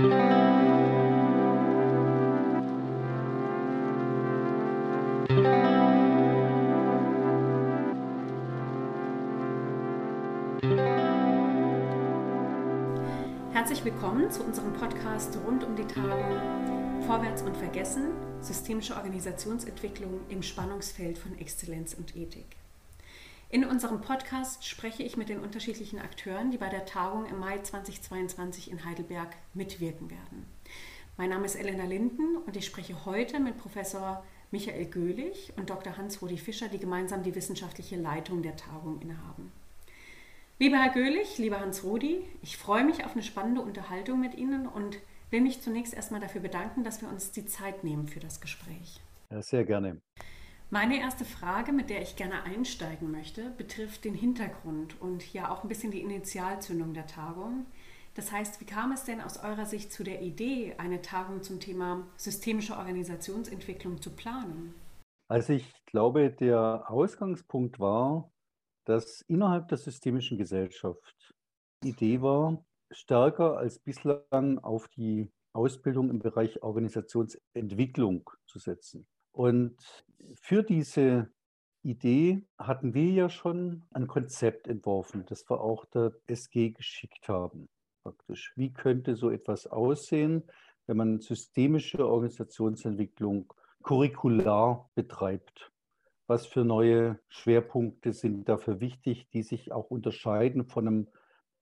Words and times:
Herzlich 0.00 0.24
willkommen 13.84 14.30
zu 14.30 14.42
unserem 14.42 14.72
Podcast 14.72 15.36
rund 15.46 15.64
um 15.64 15.76
die 15.76 15.84
Tagung 15.84 17.02
Vorwärts 17.02 17.42
und 17.42 17.54
Vergessen, 17.54 18.04
systemische 18.40 18.96
Organisationsentwicklung 18.96 20.20
im 20.30 20.42
Spannungsfeld 20.42 21.18
von 21.18 21.38
Exzellenz 21.38 21.92
und 21.92 22.16
Ethik. 22.16 22.56
In 23.52 23.64
unserem 23.64 24.00
Podcast 24.00 24.64
spreche 24.64 25.02
ich 25.02 25.16
mit 25.16 25.28
den 25.28 25.40
unterschiedlichen 25.40 25.98
Akteuren, 25.98 26.52
die 26.52 26.56
bei 26.56 26.68
der 26.68 26.86
Tagung 26.86 27.26
im 27.26 27.40
Mai 27.40 27.58
2022 27.58 28.70
in 28.70 28.84
Heidelberg 28.84 29.34
mitwirken 29.54 30.08
werden. 30.08 30.46
Mein 31.16 31.30
Name 31.30 31.46
ist 31.46 31.56
Elena 31.56 31.82
Linden 31.82 32.36
und 32.46 32.56
ich 32.56 32.64
spreche 32.64 33.04
heute 33.04 33.40
mit 33.40 33.58
Professor 33.58 34.24
Michael 34.52 34.84
Göhlich 34.86 35.52
und 35.56 35.68
Dr. 35.68 35.96
Hans-Rudi 35.96 36.38
Fischer, 36.38 36.68
die 36.68 36.78
gemeinsam 36.78 37.24
die 37.24 37.34
wissenschaftliche 37.34 37.96
Leitung 37.96 38.42
der 38.42 38.54
Tagung 38.54 39.02
innehaben. 39.02 39.50
Lieber 40.60 40.76
Herr 40.76 40.92
Göhlich, 40.92 41.38
lieber 41.38 41.58
Hans-Rudi, 41.58 42.22
ich 42.42 42.56
freue 42.56 42.84
mich 42.84 43.04
auf 43.04 43.14
eine 43.14 43.24
spannende 43.24 43.62
Unterhaltung 43.62 44.20
mit 44.20 44.36
Ihnen 44.36 44.68
und 44.68 44.98
will 45.30 45.40
mich 45.40 45.60
zunächst 45.60 45.92
erstmal 45.92 46.20
dafür 46.20 46.40
bedanken, 46.40 46.84
dass 46.84 47.02
wir 47.02 47.08
uns 47.08 47.32
die 47.32 47.46
Zeit 47.46 47.82
nehmen 47.82 48.06
für 48.06 48.20
das 48.20 48.40
Gespräch. 48.40 49.00
Ja, 49.28 49.42
sehr 49.42 49.64
gerne. 49.64 50.00
Meine 50.72 51.00
erste 51.00 51.24
Frage, 51.24 51.72
mit 51.72 51.90
der 51.90 52.00
ich 52.00 52.14
gerne 52.14 52.44
einsteigen 52.44 53.10
möchte, 53.10 53.50
betrifft 53.58 54.04
den 54.04 54.14
Hintergrund 54.14 55.00
und 55.00 55.32
ja 55.32 55.50
auch 55.50 55.64
ein 55.64 55.68
bisschen 55.68 55.90
die 55.90 56.00
Initialzündung 56.00 56.94
der 56.94 57.08
Tagung. 57.08 57.66
Das 58.14 58.30
heißt, 58.30 58.60
wie 58.60 58.66
kam 58.66 58.92
es 58.92 59.02
denn 59.02 59.20
aus 59.20 59.42
eurer 59.42 59.66
Sicht 59.66 59.92
zu 59.92 60.04
der 60.04 60.22
Idee, 60.22 60.76
eine 60.78 61.02
Tagung 61.02 61.42
zum 61.42 61.58
Thema 61.58 62.06
systemische 62.16 62.76
Organisationsentwicklung 62.76 64.00
zu 64.00 64.14
planen? 64.14 64.74
Also 65.28 65.54
ich 65.54 65.72
glaube, 65.86 66.30
der 66.30 66.88
Ausgangspunkt 66.88 67.80
war, 67.80 68.30
dass 68.84 69.22
innerhalb 69.22 69.66
der 69.68 69.78
systemischen 69.78 70.38
Gesellschaft 70.38 71.34
die 71.82 71.90
Idee 71.90 72.22
war, 72.22 72.64
stärker 72.92 73.56
als 73.56 73.80
bislang 73.80 74.60
auf 74.60 74.86
die 74.88 75.32
Ausbildung 75.52 76.10
im 76.10 76.20
Bereich 76.20 76.62
Organisationsentwicklung 76.62 78.30
zu 78.46 78.60
setzen. 78.60 79.08
Und 79.32 79.76
für 80.34 80.62
diese 80.62 81.30
Idee 81.82 82.44
hatten 82.58 82.94
wir 82.94 83.10
ja 83.10 83.28
schon 83.30 83.84
ein 83.92 84.06
Konzept 84.06 84.68
entworfen, 84.68 85.24
das 85.26 85.48
wir 85.48 85.60
auch 85.60 85.84
der 85.86 86.12
SG 86.26 86.70
geschickt 86.70 87.28
haben. 87.28 87.68
Praktisch. 88.02 88.52
Wie 88.56 88.72
könnte 88.72 89.16
so 89.16 89.30
etwas 89.30 89.66
aussehen, 89.66 90.44
wenn 90.86 90.96
man 90.96 91.20
systemische 91.20 92.06
Organisationsentwicklung 92.06 93.52
curricular 93.82 94.90
betreibt? 94.94 95.70
Was 96.26 96.46
für 96.46 96.64
neue 96.64 97.18
Schwerpunkte 97.28 98.12
sind 98.12 98.48
dafür 98.48 98.80
wichtig, 98.80 99.28
die 99.30 99.42
sich 99.42 99.72
auch 99.72 99.90
unterscheiden 99.90 100.64
von 100.64 100.86
einem 100.86 101.08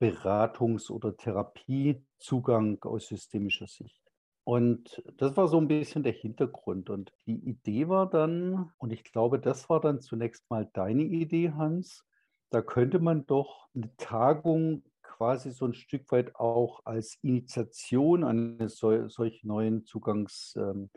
Beratungs- 0.00 0.90
oder 0.90 1.16
Therapiezugang 1.16 2.82
aus 2.82 3.08
systemischer 3.08 3.66
Sicht? 3.66 4.07
Und 4.48 5.02
das 5.18 5.36
war 5.36 5.46
so 5.46 5.58
ein 5.58 5.68
bisschen 5.68 6.02
der 6.02 6.14
Hintergrund. 6.14 6.88
Und 6.88 7.12
die 7.26 7.36
Idee 7.36 7.86
war 7.90 8.08
dann, 8.08 8.72
und 8.78 8.94
ich 8.94 9.04
glaube, 9.04 9.38
das 9.38 9.68
war 9.68 9.78
dann 9.78 10.00
zunächst 10.00 10.48
mal 10.48 10.70
deine 10.72 11.02
Idee, 11.02 11.50
Hans, 11.50 12.06
da 12.48 12.62
könnte 12.62 12.98
man 12.98 13.26
doch 13.26 13.68
eine 13.74 13.94
Tagung 13.98 14.84
quasi 15.02 15.50
so 15.50 15.66
ein 15.66 15.74
Stück 15.74 16.10
weit 16.12 16.34
auch 16.36 16.80
als 16.86 17.18
Initiation 17.20 18.24
eines 18.24 18.78
sol 18.78 19.10
solch 19.10 19.44
neuen 19.44 19.84
Zugangs 19.84 20.56
ähm, 20.56 20.88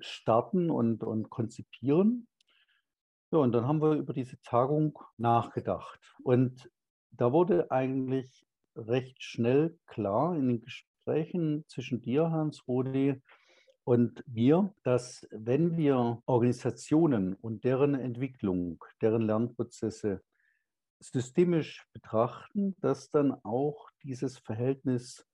starten 0.00 0.68
und, 0.68 1.04
und 1.04 1.30
konzipieren. 1.30 2.26
Ja, 3.30 3.38
und 3.38 3.52
dann 3.52 3.68
haben 3.68 3.80
wir 3.82 3.92
über 3.92 4.14
diese 4.14 4.42
Tagung 4.42 4.98
nachgedacht. 5.16 6.00
Und 6.24 6.68
da 7.12 7.32
wurde 7.32 7.70
eigentlich 7.70 8.44
recht 8.74 9.22
schnell 9.22 9.78
klar 9.86 10.34
in 10.34 10.48
den 10.48 10.60
Gesprächen, 10.60 10.89
Gesprächen 11.00 11.64
zwischen 11.66 12.02
dir, 12.02 12.30
Hans 12.30 12.68
Rudi, 12.68 13.20
und 13.84 14.22
mir, 14.28 14.72
dass 14.82 15.26
wenn 15.30 15.78
wir 15.78 16.22
Organisationen 16.26 17.34
und 17.34 17.64
deren 17.64 17.94
Entwicklung, 17.94 18.84
deren 19.00 19.22
Lernprozesse 19.22 20.20
systemisch 21.00 21.86
betrachten, 21.94 22.76
dass 22.80 23.10
dann 23.10 23.32
auch 23.42 23.88
dieses 24.02 24.38
Verhältnis 24.38 25.26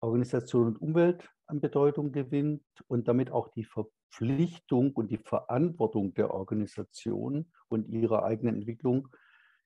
Organisation 0.00 0.66
und 0.66 0.82
Umwelt 0.82 1.30
an 1.46 1.62
Bedeutung 1.62 2.12
gewinnt 2.12 2.62
und 2.88 3.08
damit 3.08 3.30
auch 3.30 3.48
die 3.48 3.64
Verpflichtung 3.64 4.92
und 4.92 5.10
die 5.10 5.18
Verantwortung 5.24 6.12
der 6.12 6.34
Organisation 6.34 7.50
und 7.68 7.88
ihrer 7.88 8.24
eigenen 8.24 8.56
Entwicklung 8.56 9.08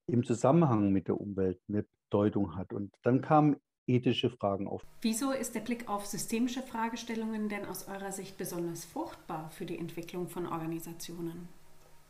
im 0.06 0.24
Zusammenhang 0.24 0.92
mit 0.92 1.08
der 1.08 1.20
Umwelt 1.20 1.60
eine 1.68 1.84
Bedeutung 2.08 2.54
hat. 2.54 2.72
Und 2.72 2.94
dann 3.02 3.20
kam 3.20 3.56
ethische 3.88 4.30
Fragen 4.30 4.68
auf. 4.68 4.82
Wieso 5.00 5.32
ist 5.32 5.54
der 5.54 5.60
Blick 5.60 5.88
auf 5.88 6.06
systemische 6.06 6.62
Fragestellungen 6.62 7.48
denn 7.48 7.64
aus 7.64 7.88
eurer 7.88 8.12
Sicht 8.12 8.36
besonders 8.36 8.84
fruchtbar 8.84 9.50
für 9.50 9.66
die 9.66 9.78
Entwicklung 9.78 10.28
von 10.28 10.46
Organisationen? 10.46 11.48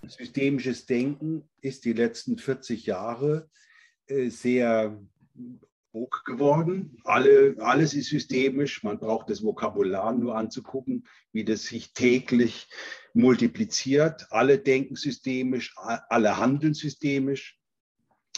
Systemisches 0.07 0.87
Denken 0.87 1.49
ist 1.61 1.85
die 1.85 1.93
letzten 1.93 2.39
40 2.39 2.87
Jahre 2.87 3.49
äh, 4.07 4.29
sehr 4.29 4.99
hoch 5.93 6.25
geworden. 6.25 6.99
Alle, 7.05 7.57
alles 7.59 7.95
ist 7.95 8.11
systemisch. 8.11 8.83
Man 8.83 8.99
braucht 8.99 9.31
das 9.31 9.43
Vokabular 9.43 10.13
nur 10.13 10.37
anzugucken, 10.37 11.07
wie 11.33 11.45
das 11.45 11.65
sich 11.65 11.93
täglich 11.93 12.69
multipliziert. 13.15 14.27
Alle 14.31 14.59
denken 14.59 14.97
systemisch, 14.97 15.75
alle 15.77 16.37
handeln 16.37 16.75
systemisch. 16.75 17.58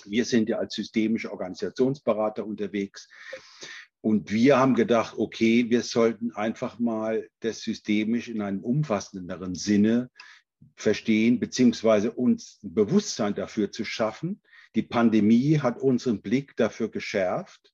Wir 0.06 0.24
sind 0.24 0.48
ja 0.48 0.58
als 0.58 0.74
systemische 0.74 1.32
Organisationsberater 1.32 2.46
unterwegs. 2.46 3.08
Und 4.02 4.30
wir 4.30 4.58
haben 4.58 4.74
gedacht, 4.74 5.18
okay, 5.18 5.68
wir 5.68 5.82
sollten 5.82 6.32
einfach 6.32 6.78
mal 6.78 7.28
das 7.40 7.60
systemisch 7.60 8.28
in 8.28 8.40
einem 8.40 8.60
umfassenderen 8.60 9.54
Sinne 9.54 10.10
verstehen, 10.76 11.38
beziehungsweise 11.38 12.12
uns 12.12 12.60
ein 12.62 12.74
Bewusstsein 12.74 13.34
dafür 13.34 13.70
zu 13.70 13.84
schaffen. 13.84 14.40
Die 14.74 14.82
Pandemie 14.82 15.58
hat 15.58 15.78
unseren 15.78 16.22
Blick 16.22 16.56
dafür 16.56 16.90
geschärft, 16.90 17.72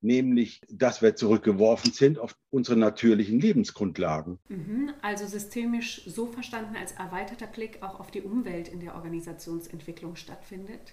nämlich, 0.00 0.60
dass 0.68 1.00
wir 1.00 1.16
zurückgeworfen 1.16 1.92
sind 1.92 2.18
auf 2.18 2.36
unsere 2.50 2.78
natürlichen 2.78 3.40
Lebensgrundlagen. 3.40 4.38
Mhm, 4.48 4.92
also 5.00 5.26
systemisch 5.26 6.02
so 6.06 6.26
verstanden 6.26 6.76
als 6.76 6.92
erweiterter 6.92 7.46
Blick 7.46 7.82
auch 7.82 8.00
auf 8.00 8.10
die 8.10 8.22
Umwelt 8.22 8.68
in 8.68 8.80
der 8.80 8.94
Organisationsentwicklung 8.94 10.16
stattfindet. 10.16 10.92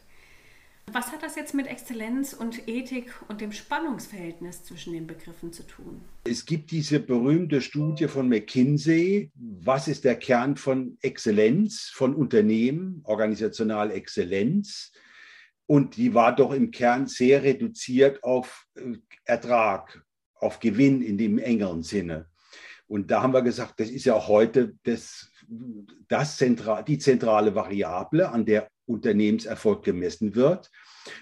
Was 0.92 1.12
hat 1.12 1.24
das 1.24 1.36
jetzt 1.36 1.54
mit 1.54 1.68
Exzellenz 1.68 2.34
und 2.34 2.68
Ethik 2.68 3.12
und 3.28 3.42
dem 3.42 3.52
Spannungsverhältnis 3.52 4.64
zwischen 4.64 4.94
den 4.94 5.08
Begriffen 5.08 5.52
zu 5.52 5.64
tun? 5.64 6.02
Es 6.24 6.46
gibt 6.46 6.72
diese 6.72 7.00
berühmte 7.00 7.62
Studie 7.62 8.08
von 8.08 8.30
McKinsey. 8.30 9.32
Was 9.36 9.88
ist 9.88 10.06
der 10.06 10.16
Kern 10.16 10.56
von 10.56 10.98
Exzellenz, 11.02 11.92
von 11.94 12.16
Unternehmen, 12.16 13.02
organisational 13.04 13.92
Exzellenz? 13.92 14.92
Und 15.68 15.98
die 15.98 16.14
war 16.14 16.36
doch 16.36 16.52
im 16.52 16.72
Kern 16.72 17.08
sehr 17.08 17.44
reduziert 17.44 18.24
auf 18.24 18.68
äh, 18.76 18.98
Ertrag, 19.26 20.06
auf 20.36 20.60
Gewinn 20.60 21.02
in 21.02 21.18
dem 21.18 21.40
engeren 21.40 21.82
Sinne. 21.82 22.28
Und 22.88 23.10
da 23.10 23.24
haben 23.24 23.34
wir 23.34 23.42
gesagt, 23.42 23.80
das 23.80 23.90
ist 23.90 24.06
ja 24.06 24.14
auch 24.14 24.28
heute 24.28 24.76
das, 24.84 25.32
das 26.08 26.38
zentral, 26.38 26.84
die 26.84 27.00
zentrale 27.00 27.56
Variable, 27.56 28.30
an 28.30 28.46
der 28.46 28.68
Unternehmenserfolg 28.86 29.84
gemessen 29.84 30.36
wird. 30.36 30.72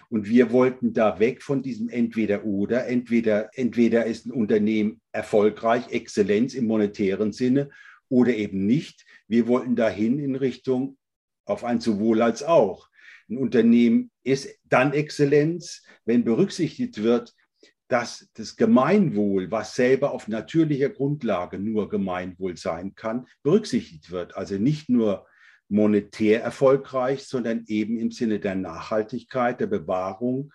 Und 0.09 0.27
wir 0.27 0.51
wollten 0.51 0.93
da 0.93 1.19
weg 1.19 1.43
von 1.43 1.61
diesem 1.61 1.89
Entweder-Oder. 1.89 2.87
Entweder, 2.87 3.49
entweder 3.53 4.05
ist 4.05 4.25
ein 4.25 4.31
Unternehmen 4.31 5.01
erfolgreich, 5.11 5.89
Exzellenz 5.89 6.53
im 6.53 6.65
monetären 6.65 7.31
Sinne 7.31 7.69
oder 8.09 8.33
eben 8.33 8.65
nicht. 8.65 9.05
Wir 9.27 9.47
wollten 9.47 9.75
dahin 9.75 10.19
in 10.19 10.35
Richtung 10.35 10.97
auf 11.45 11.63
ein 11.63 11.79
sowohl 11.79 12.21
als 12.21 12.43
auch. 12.43 12.89
Ein 13.29 13.37
Unternehmen 13.37 14.11
ist 14.23 14.49
dann 14.63 14.93
Exzellenz, 14.93 15.83
wenn 16.05 16.23
berücksichtigt 16.23 17.01
wird, 17.03 17.33
dass 17.87 18.29
das 18.35 18.55
Gemeinwohl, 18.55 19.51
was 19.51 19.75
selber 19.75 20.11
auf 20.11 20.27
natürlicher 20.27 20.89
Grundlage 20.89 21.59
nur 21.59 21.89
Gemeinwohl 21.89 22.57
sein 22.57 22.95
kann, 22.95 23.27
berücksichtigt 23.43 24.09
wird. 24.11 24.35
Also 24.35 24.55
nicht 24.55 24.89
nur 24.89 25.27
monetär 25.73 26.41
erfolgreich, 26.41 27.23
sondern 27.23 27.63
eben 27.67 27.97
im 27.97 28.11
Sinne 28.11 28.39
der 28.39 28.55
Nachhaltigkeit, 28.55 29.59
der 29.59 29.67
Bewahrung 29.67 30.53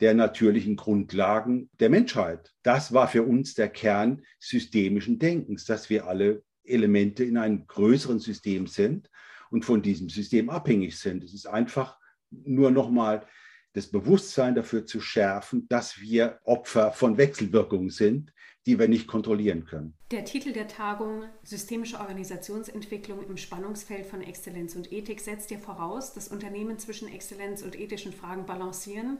der 0.00 0.12
natürlichen 0.12 0.76
Grundlagen 0.76 1.70
der 1.80 1.88
Menschheit. 1.88 2.52
Das 2.62 2.92
war 2.92 3.08
für 3.08 3.22
uns 3.22 3.54
der 3.54 3.68
Kern 3.68 4.22
systemischen 4.38 5.18
Denkens, 5.18 5.64
dass 5.64 5.88
wir 5.88 6.06
alle 6.06 6.42
Elemente 6.64 7.24
in 7.24 7.38
einem 7.38 7.66
größeren 7.66 8.18
System 8.18 8.66
sind 8.66 9.08
und 9.50 9.64
von 9.64 9.80
diesem 9.80 10.10
System 10.10 10.50
abhängig 10.50 10.98
sind. 10.98 11.22
Es 11.22 11.32
ist 11.32 11.46
einfach 11.46 11.98
nur 12.30 12.70
nochmal 12.70 13.24
das 13.72 13.86
Bewusstsein 13.86 14.54
dafür 14.54 14.84
zu 14.84 15.00
schärfen, 15.00 15.66
dass 15.68 16.00
wir 16.00 16.40
Opfer 16.44 16.90
von 16.92 17.16
Wechselwirkungen 17.16 17.90
sind, 17.90 18.32
die 18.66 18.78
wir 18.78 18.88
nicht 18.88 19.06
kontrollieren 19.06 19.64
können. 19.64 19.94
Der 20.10 20.24
Titel 20.24 20.52
der 20.52 20.66
Tagung 20.66 21.22
Systemische 21.44 22.00
Organisationsentwicklung 22.00 23.24
im 23.28 23.36
Spannungsfeld 23.36 24.06
von 24.06 24.22
Exzellenz 24.22 24.74
und 24.74 24.92
Ethik 24.92 25.20
setzt 25.20 25.50
ja 25.52 25.58
voraus, 25.58 26.12
dass 26.12 26.28
Unternehmen 26.28 26.78
zwischen 26.78 27.08
Exzellenz 27.08 27.62
und 27.62 27.78
ethischen 27.78 28.12
Fragen 28.12 28.44
balancieren, 28.44 29.18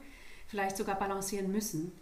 vielleicht 0.48 0.76
sogar 0.76 0.98
balancieren 0.98 1.52
müssen. 1.52 1.92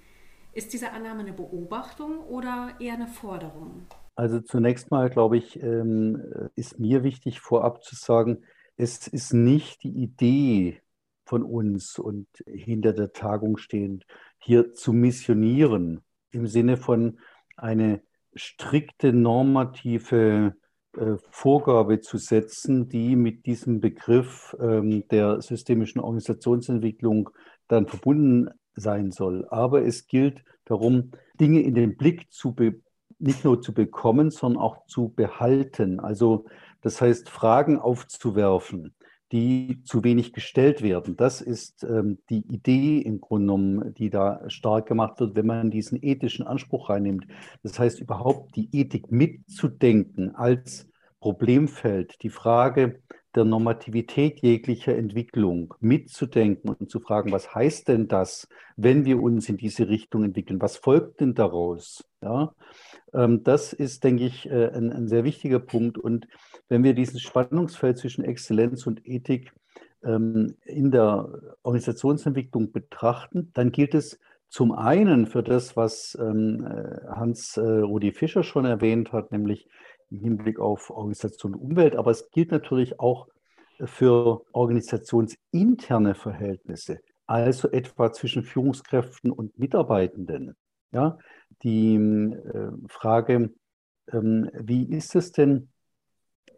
Ist 0.55 0.73
diese 0.73 0.93
Annahme 0.93 1.21
eine 1.21 1.33
Beobachtung 1.33 2.21
oder 2.21 2.77
eher 2.81 2.95
eine 2.95 3.09
Forderung? 3.09 3.87
Also 4.17 4.41
zunächst 4.41 4.91
mal, 4.91 5.11
glaube 5.11 5.37
ich, 5.37 5.61
ähm, 5.63 6.51
ist 6.55 6.79
mir 6.79 7.03
wichtig 7.03 7.41
vorab 7.41 7.83
zu 7.83 7.97
sagen, 7.97 8.45
es 8.77 9.07
ist 9.07 9.35
nicht 9.35 9.83
die 9.83 9.91
Idee 9.91 10.81
von 11.27 11.43
uns 11.43 11.99
und 11.99 12.27
hinter 12.47 12.93
der 12.93 13.13
Tagung 13.13 13.57
stehend, 13.57 14.07
hier 14.39 14.73
zu 14.75 14.93
missionieren 14.93 16.03
im 16.31 16.47
Sinne 16.47 16.77
von 16.77 17.19
eine 17.57 18.03
strikte 18.35 19.13
normative 19.13 20.55
äh, 20.97 21.17
Vorgabe 21.31 22.01
zu 22.01 22.19
setzen, 22.19 22.89
die 22.89 23.17
mit 23.17 23.47
diesem 23.47 23.81
Begriff 23.81 24.57
ähm, 24.61 25.07
der 25.09 25.41
systemischen 25.41 26.01
Organisationsentwicklung 26.01 27.31
dann 27.69 27.87
verbunden 27.87 28.51
sein 28.75 29.11
soll. 29.11 29.47
Aber 29.51 29.85
es 29.85 30.07
gilt 30.07 30.45
darum, 30.65 31.13
Dinge 31.41 31.61
in 31.63 31.75
den 31.75 31.97
Blick 31.97 32.33
zu 32.33 32.55
nicht 33.19 33.45
nur 33.45 33.63
zu 33.63 33.73
bekommen, 33.73 34.31
sondern 34.31 34.63
auch 34.63 34.87
zu 34.87 35.09
behalten. 35.09 36.01
Also 36.01 36.47
das 36.81 37.01
heißt, 37.01 37.31
Fragen 37.31 37.79
aufzuwerfen, 37.79 38.95
die 39.35 39.83
zu 39.83 40.05
wenig 40.05 40.33
gestellt 40.33 40.81
werden. 40.81 41.17
Das 41.17 41.41
ist 41.41 41.83
ähm, 41.83 42.19
die 42.31 42.47
Idee 42.47 43.01
im 43.01 43.21
Grunde 43.21 43.47
genommen, 43.47 43.95
die 43.95 44.09
da 44.09 44.49
stark 44.49 44.87
gemacht 44.87 45.19
wird, 45.19 45.35
wenn 45.35 45.47
man 45.47 45.73
diesen 45.73 45.99
ethischen 46.01 46.47
Anspruch 46.47 46.89
reinnimmt. 46.89 47.27
Das 47.65 47.77
heißt, 47.77 48.01
überhaupt 48.01 48.55
die 48.55 48.69
Ethik 48.73 49.11
mitzudenken 49.11 50.37
als 50.37 50.89
Problemfeld, 51.19 52.23
die 52.23 52.31
Frage 52.31 53.01
der 53.35 53.45
Normativität 53.45 54.41
jeglicher 54.41 54.97
Entwicklung 54.97 55.75
mitzudenken 55.81 56.71
und 56.71 56.89
zu 56.89 57.01
fragen, 57.01 57.33
was 57.33 57.53
heißt 57.57 57.89
denn 57.89 58.07
das, 58.07 58.47
wenn 58.77 59.05
wir 59.05 59.21
uns 59.21 59.49
in 59.49 59.57
diese 59.57 59.89
Richtung 59.89 60.23
entwickeln? 60.23 60.63
Was 60.63 60.77
folgt 60.77 61.21
denn 61.21 61.35
daraus? 61.35 62.05
Ja, 62.23 62.55
das 63.15 63.73
ist, 63.73 64.03
denke 64.03 64.25
ich, 64.25 64.51
äh, 64.51 64.71
ein, 64.75 64.93
ein, 64.93 65.09
sehr 65.09 65.25
wichtiger 65.25 65.61
Punkt. 65.61 65.99
Und 65.99 66.27
wenn 66.69 66.83
wir 66.83 66.95
dieses 66.95 67.21
Spannungsfeld 67.23 67.97
zwischen 67.99 68.25
Exzellenz 68.25 68.87
und 68.87 69.07
Ethik 69.07 69.53
ähm, 70.03 70.57
in 70.65 70.91
der 70.91 71.57
Organisationsentwicklung 71.63 72.73
betrachten, 72.73 73.51
dann 73.55 73.71
gilt 73.71 73.95
es 73.95 74.19
zum 74.49 74.73
einen 74.73 75.27
für 75.27 75.43
das, 75.43 75.77
was 75.77 76.17
ähm, 76.21 76.65
äh, 76.65 77.07
Hans-Rudi 77.09 78.09
äh, 78.09 78.13
Fischer 78.13 78.43
schon 78.43 78.65
erwähnt 78.65 79.13
hat, 79.13 79.33
nämlich 79.33 79.69
im 80.11 80.21
Hinblick 80.21 80.61
auf 80.61 80.91
Organisation 80.91 81.55
und 81.55 81.61
Umwelt, 81.61 81.97
aber 81.97 82.11
es 82.11 82.31
gilt 82.31 82.51
natürlich 82.51 83.01
auch 83.01 83.29
für 83.85 84.43
organisationsinterne 84.53 86.15
Verhältnisse, 86.15 87.01
also 87.27 87.71
etwa 87.71 88.13
zwischen 88.13 88.45
Führungskräften 88.45 89.33
und 89.33 89.59
Mitarbeitenden. 89.59 90.55
Ja, 90.95 91.19
die 91.65 91.97
äh, 91.97 92.71
Frage, 92.89 93.53
ähm, 94.13 94.49
wie 94.55 94.85
ist 94.85 95.17
es 95.17 95.33
denn 95.33 95.69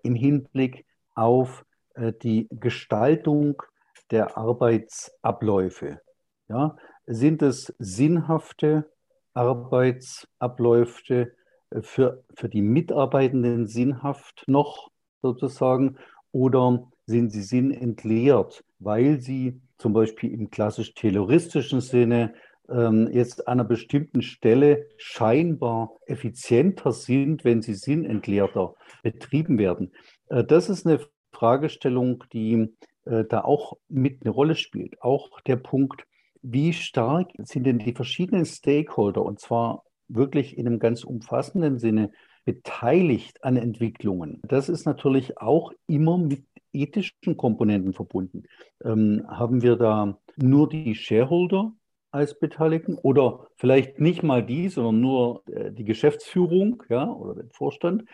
im 0.03 0.15
Hinblick 0.15 0.85
auf 1.15 1.65
äh, 1.95 2.13
die 2.13 2.47
Gestaltung 2.51 3.63
der 4.11 4.37
Arbeitsabläufe? 4.37 6.03
Ja, 6.49 6.77
sind 7.07 7.41
es 7.41 7.75
sinnhafte 7.79 8.93
Arbeitsabläufe 9.33 11.33
äh, 11.71 11.81
für, 11.81 12.23
für 12.35 12.51
die 12.51 12.63
Mitarbeitenden 12.63 13.67
sinnhaft 13.67 14.45
noch 14.47 14.91
sozusagen 15.23 15.97
oder 16.31 16.87
sind 17.07 17.31
sie 17.31 17.43
sinnentleert, 17.43 18.65
weil 18.81 19.19
sie 19.19 19.63
zum 19.79 19.95
Beispiel 19.95 20.35
im 20.35 20.51
klassisch-tayloristischen 20.51 21.81
Sinne 21.81 22.35
ähm, 22.69 23.09
jetzt 23.13 23.47
an 23.49 23.61
einer 23.61 23.69
bestimmten 23.69 24.23
Stelle 24.23 24.87
scheinbar 24.97 25.93
effizienter 26.07 26.93
sind, 26.93 27.45
wenn 27.45 27.63
sie 27.63 27.75
sinnentleerter 27.75 28.75
betrieben 29.03 29.59
werden. 29.59 29.93
Äh, 30.29 30.45
das 30.45 30.69
ist 30.69 30.87
eine 30.87 31.01
Fragestellung, 31.33 32.25
die 32.33 32.69
äh, 33.05 33.25
da 33.25 33.43
auch 33.43 33.77
mit 33.89 34.23
eine 34.23 34.31
Rolle 34.31 34.55
spielt. 34.55 35.03
Auch 35.03 35.41
der 35.43 35.57
Punkt, 35.57 36.05
wie 36.43 36.73
stark 36.73 37.31
sind 37.39 37.65
denn 37.65 37.79
die 37.79 37.93
verschiedenen 37.93 38.45
Stakeholder, 38.45 39.23
und 39.23 39.41
zwar 39.41 39.85
wirklich 40.09 40.57
in 40.57 40.67
einem 40.67 40.79
ganz 40.79 41.05
umfassenden 41.05 41.79
Sinne, 41.79 42.13
beteiligt 42.45 43.43
an 43.43 43.57
Entwicklungen. 43.57 44.41
Das 44.45 44.69
ist 44.69 44.87
natürlich 44.87 45.39
auch 45.39 45.73
immer 45.89 46.17
mit 46.17 46.45
ethischen 46.73 47.37
Komponenten 47.37 47.93
verbunden. 47.93 48.45
Ähm, 48.85 49.25
haben 49.29 49.63
wir 49.63 49.77
da 49.77 50.19
nur 50.37 50.69
die 50.69 50.95
Shareholder 50.95 51.73
als 52.17 52.39
Beteiligten 52.39 52.97
oder 52.97 53.47
vielleicht 53.57 54.01
nicht 54.01 54.23
mal 54.23 54.45
die, 54.45 54.69
sondern 54.69 55.01
nur 55.01 55.43
äh, 55.49 55.71
die 55.71 55.85
Geschäftsführung 55.85 56.83
ja, 56.89 57.09
oder 57.09 57.35
den 57.35 57.51
Vorstand? 57.51 58.05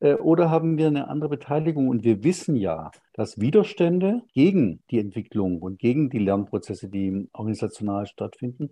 Äh, 0.00 0.14
oder 0.14 0.50
haben 0.50 0.78
wir 0.78 0.86
eine 0.86 1.08
andere 1.08 1.30
Beteiligung? 1.30 1.88
Und 1.88 2.04
wir 2.04 2.24
wissen 2.24 2.56
ja, 2.56 2.90
dass 3.12 3.40
Widerstände 3.40 4.22
gegen 4.32 4.82
die 4.90 4.98
Entwicklung 4.98 5.60
und 5.60 5.78
gegen 5.78 6.08
die 6.08 6.20
Lernprozesse, 6.20 6.88
die 6.88 7.28
organisational 7.32 8.06
stattfinden, 8.06 8.70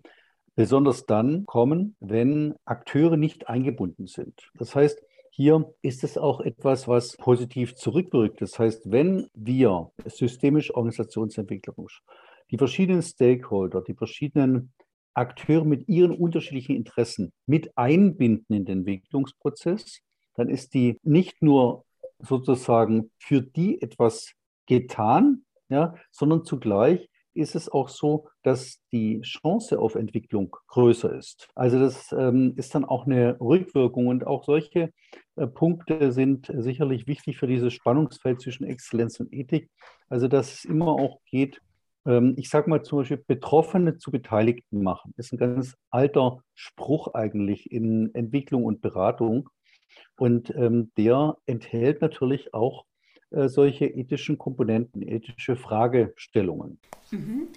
besonders 0.55 1.05
dann 1.05 1.45
kommen, 1.47 1.97
wenn 2.01 2.55
Akteure 2.65 3.17
nicht 3.17 3.49
eingebunden 3.49 4.07
sind. 4.07 4.51
Das 4.55 4.75
heißt, 4.75 5.03
hier 5.31 5.71
ist 5.83 6.03
es 6.03 6.17
auch 6.17 6.41
etwas, 6.41 6.89
was 6.89 7.17
positiv 7.19 7.75
zurückwirkt. 7.75 8.41
Das 8.41 8.59
heißt, 8.59 8.91
wenn 8.91 9.29
wir 9.35 9.91
systemisch 10.07 10.75
organisationsentwicklerisch 10.75 12.03
die 12.51 12.57
verschiedenen 12.57 13.03
Stakeholder, 13.03 13.83
die 13.83 13.95
verschiedenen 13.95 14.73
Akteure 15.17 15.65
mit 15.65 15.89
ihren 15.89 16.13
unterschiedlichen 16.13 16.77
Interessen 16.77 17.33
mit 17.47 17.77
einbinden 17.77 18.55
in 18.55 18.65
den 18.65 18.79
Entwicklungsprozess, 18.81 20.01
dann 20.35 20.49
ist 20.49 20.75
die 20.75 20.99
nicht 21.03 21.43
nur 21.43 21.85
sozusagen 22.19 23.11
für 23.19 23.43
die 23.43 23.81
etwas 23.81 24.33
getan, 24.67 25.45
ja, 25.69 25.95
sondern 26.11 26.45
zugleich 26.45 27.09
ist 27.37 27.55
es 27.55 27.69
auch 27.69 27.89
so, 27.89 28.29
dass 28.43 28.81
die 28.93 29.21
Chance 29.21 29.79
auf 29.79 29.95
Entwicklung 29.95 30.57
größer 30.69 31.13
ist. 31.15 31.49
Also 31.55 31.79
das 31.79 32.13
ähm, 32.13 32.55
ist 32.57 32.75
dann 32.75 32.85
auch 32.85 33.07
eine 33.07 33.39
Rückwirkung 33.41 34.07
und 34.07 34.27
auch 34.27 34.45
solche 34.45 34.91
äh, 35.37 35.47
Punkte 35.47 36.13
sind 36.13 36.51
sicherlich 36.57 37.07
wichtig 37.07 37.37
für 37.37 37.47
dieses 37.47 37.75
Spannungsfeld 37.75 38.41
zwischen 38.41 38.65
Exzellenz 38.65 39.21
und 39.21 39.33
Ethik. 39.33 39.71
Also 40.09 40.29
dass 40.29 40.55
es 40.55 40.65
immer 40.65 40.89
auch 40.89 41.21
geht, 41.27 41.61
ich 42.37 42.49
sage 42.49 42.71
mal 42.71 42.83
zum 42.83 42.99
Beispiel, 42.99 43.23
Betroffene 43.27 43.99
zu 43.99 44.11
Beteiligten 44.11 44.83
machen. 44.83 45.13
Das 45.17 45.27
ist 45.27 45.33
ein 45.33 45.39
ganz 45.39 45.75
alter 45.91 46.43
Spruch 46.55 47.15
eigentlich 47.15 47.73
in 47.73 48.15
Entwicklung 48.15 48.65
und 48.65 48.81
Beratung. 48.81 49.49
Und 50.17 50.55
ähm, 50.55 50.93
der 50.97 51.37
enthält 51.47 52.01
natürlich 52.01 52.55
auch 52.55 52.85
äh, 53.31 53.49
solche 53.49 53.87
ethischen 53.87 54.39
Komponenten, 54.39 55.03
ethische 55.03 55.57
Fragestellungen. 55.57 56.79
Mhm. 57.11 57.49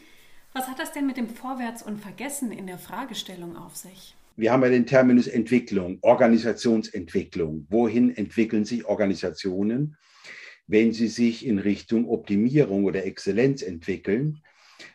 Was 0.53 0.67
hat 0.67 0.79
das 0.79 0.91
denn 0.91 1.05
mit 1.05 1.17
dem 1.17 1.29
Vorwärts 1.29 1.83
und 1.83 1.99
Vergessen 1.99 2.51
in 2.51 2.65
der 2.65 2.79
Fragestellung 2.79 3.55
auf 3.55 3.75
sich? 3.75 4.15
Wir 4.35 4.51
haben 4.51 4.63
ja 4.63 4.69
den 4.69 4.85
Terminus 4.85 5.27
Entwicklung, 5.27 5.99
Organisationsentwicklung. 6.01 7.67
Wohin 7.69 8.15
entwickeln 8.15 8.65
sich 8.65 8.85
Organisationen? 8.85 9.95
Wenn 10.69 10.93
sie 10.93 11.07
sich 11.07 11.45
in 11.45 11.57
Richtung 11.57 12.07
Optimierung 12.07 12.85
oder 12.85 13.03
Exzellenz 13.03 13.63
entwickeln. 13.63 14.41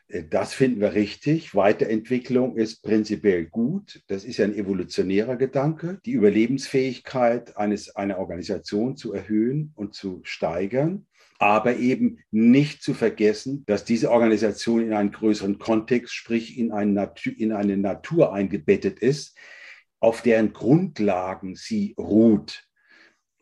Äh, 0.07 0.23
das 0.31 0.55
finden 0.55 0.81
wir 0.81 0.95
richtig. 0.95 1.55
Weiterentwicklung 1.55 2.57
ist 2.57 2.83
prinzipiell 2.83 3.47
gut. 3.47 4.03
Das 4.07 4.25
ist 4.25 4.41
ein 4.41 4.55
evolutionärer 4.55 5.37
Gedanke, 5.37 5.99
die 6.07 6.13
Überlebensfähigkeit 6.13 7.57
eines, 7.57 7.97
einer 7.97 8.19
Organisation 8.19 8.97
zu 8.97 9.13
erhöhen 9.13 9.73
und 9.75 9.95
zu 9.95 10.21
steigern. 10.23 11.07
Aber 11.41 11.77
eben 11.77 12.21
nicht 12.31 12.81
zu 12.81 12.95
vergessen, 12.95 13.65
dass 13.67 13.85
diese 13.85 14.13
Organisation 14.13 14.81
in 14.81 14.93
einen 14.93 15.11
größeren 15.11 15.59
Kontext, 15.59 16.15
sprich 16.15 16.57
in, 16.57 16.69
Natur, 16.69 17.33
in 17.37 17.51
eine 17.53 17.77
Natur 17.77 18.33
eingebettet 18.33 19.01
ist, 19.01 19.37
auf 19.99 20.23
deren 20.23 20.53
Grundlagen 20.53 21.57
sie 21.57 21.97
ruht. 21.99 22.69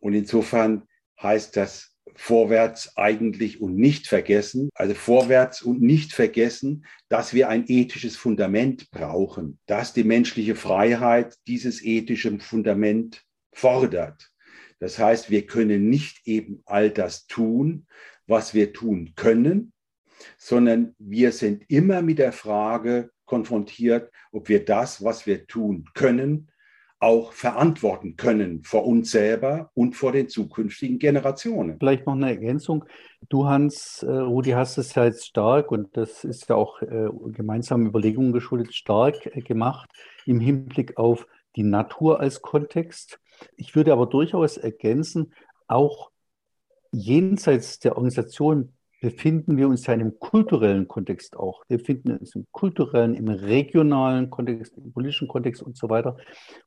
Und 0.01 0.15
insofern 0.15 0.85
heißt 1.21 1.57
das 1.57 1.92
vorwärts 2.15 2.97
eigentlich 2.97 3.61
und 3.61 3.77
nicht 3.77 4.07
vergessen, 4.07 4.69
also 4.75 4.95
vorwärts 4.95 5.63
und 5.63 5.81
nicht 5.81 6.13
vergessen, 6.13 6.85
dass 7.09 7.35
wir 7.35 7.49
ein 7.49 7.65
ethisches 7.67 8.17
Fundament 8.17 8.91
brauchen, 8.91 9.59
dass 9.67 9.93
die 9.93 10.05
menschliche 10.05 10.55
Freiheit 10.55 11.37
dieses 11.47 11.83
ethische 11.83 12.39
Fundament 12.41 13.25
fordert. 13.53 14.31
Das 14.79 14.99
heißt, 14.99 15.31
wir 15.31 15.47
können 15.47 15.89
nicht 15.89 16.27
eben 16.27 16.63
all 16.67 16.91
das 16.91 17.27
tun, 17.27 17.87
was 18.27 18.55
wir 18.55 18.73
tun 18.73 19.13
können, 19.15 19.73
sondern 20.39 20.95
wir 20.99 21.33
sind 21.33 21.65
immer 21.69 22.03
mit 22.03 22.19
der 22.19 22.33
Frage 22.33 23.11
konfrontiert, 23.25 24.11
ob 24.31 24.49
wir 24.49 24.65
das, 24.65 25.03
was 25.03 25.27
wir 25.27 25.47
tun 25.47 25.89
können, 25.95 26.51
auch 27.03 27.33
verantworten 27.33 28.17
können 28.17 28.63
vor 28.63 28.87
uns 28.87 29.11
selber 29.11 29.71
und 29.75 29.97
vor 29.97 30.13
den 30.13 30.29
zukünftigen 30.29 31.01
Generationen. 31.01 31.79
Vielleicht 31.79 32.07
noch 32.07 32.15
eine 32.15 32.31
Ergänzung. 32.31 32.85
Du, 33.29 33.47
Hans, 33.47 34.05
äh, 34.05 34.11
Rudi, 34.11 34.51
hast 34.51 34.79
es 34.79 34.95
ja 34.95 35.05
jetzt 35.05 35.27
stark, 35.27 35.73
und 35.73 35.97
das 35.97 36.23
ist 36.23 36.49
ja 36.49 36.55
auch 36.55 36.81
äh, 36.81 37.09
gemeinsamen 37.33 37.87
Überlegungen 37.87 38.33
geschuldet, 38.33 38.73
stark 38.73 39.27
äh, 39.27 39.41
gemacht 39.41 39.91
im 40.27 40.39
Hinblick 40.39 40.97
auf 40.97 41.27
die 41.57 41.65
Natur 41.65 42.21
als 42.21 42.41
Kontext. 42.41 43.19
Ich 43.57 43.75
würde 43.75 43.93
aber 43.93 44.07
durchaus 44.07 44.57
ergänzen, 44.57 45.33
auch 45.67 46.13
jenseits 46.93 47.81
der 47.81 47.97
Organisation 47.97 48.75
befinden 49.03 49.57
wir 49.57 49.69
uns 49.69 49.85
ja 49.85 49.95
in 49.95 50.01
einem 50.01 50.19
kulturellen 50.21 50.87
Kontext 50.87 51.37
auch. 51.37 51.65
Wir 51.67 51.79
befinden 51.79 52.19
uns 52.19 52.37
im 52.37 52.47
kulturellen, 52.53 53.15
im 53.15 53.27
regionalen 53.27 54.31
Kontext, 54.31 54.79
im 54.79 54.93
politischen 54.93 55.27
Kontext 55.27 55.61
und 55.61 55.77
so 55.77 55.91
weiter. 55.91 56.17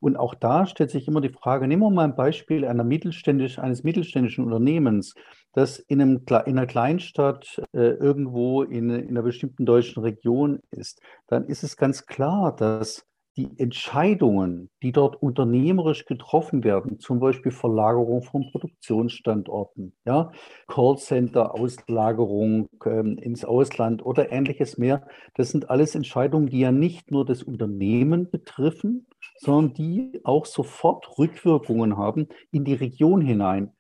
Und 0.02 0.18
auch 0.18 0.36
da 0.36 0.66
stellt 0.66 0.92
sich 0.92 1.08
immer 1.08 1.22
die 1.22 1.30
Frage, 1.30 1.66
nehmen 1.66 1.82
wir 1.84 1.90
mal 1.90 2.04
ein 2.04 2.18
Beispiel 2.18 2.66
einer 2.66 2.84
mittelständisch, 2.84 3.58
eines 3.58 3.84
mittelständischen 3.84 4.44
Unternehmens, 4.44 5.16
das 5.54 5.80
in, 5.80 6.02
einem, 6.02 6.26
in 6.46 6.58
einer 6.58 6.68
Kleinstadt 6.68 7.62
äh, 7.72 7.92
irgendwo 7.92 8.64
in, 8.64 8.90
in 8.90 9.10
einer 9.12 9.24
bestimmten 9.24 9.66
deutschen 9.66 10.04
Region 10.04 10.60
ist. 10.72 11.02
Dann 11.28 11.46
ist 11.46 11.64
es 11.64 11.78
ganz 11.78 12.06
klar, 12.06 12.54
dass 12.54 13.06
die 13.38 13.50
Entscheidungen, 13.58 14.70
die 14.82 14.94
dort 14.94 15.22
unternehmerisch 15.22 16.06
getroffen 16.06 16.64
werden, 16.64 17.00
zum 17.00 17.20
Beispiel 17.20 17.52
Verlagerung 17.52 18.24
von 18.24 18.50
Produktionsstandorten, 18.52 19.94
ja, 20.06 20.32
Callcenter, 20.68 21.54
Auslagerung 21.54 22.70
ähm, 22.86 23.18
ins 23.18 23.44
Ausland 23.44 24.06
oder 24.06 24.32
ähnliches 24.32 24.78
mehr, 24.78 25.06
das 25.34 25.50
sind 25.50 25.70
alles 25.70 25.96
Entscheidungen, 25.96 26.48
die 26.48 26.60
ja 26.60 26.72
nicht 26.72 27.12
nur 27.12 27.26
das 27.26 27.44
Unternehmen 27.44 28.30
betreffen, 28.30 29.08
sondern 29.38 29.74
die 29.74 30.22
auch 30.24 30.46
sofort 30.46 31.18
Rückwirkungen 31.18 31.98
haben 31.98 32.30
in 32.52 32.64
die 32.64 32.74
Region 32.74 33.20
hinein. 33.20 33.72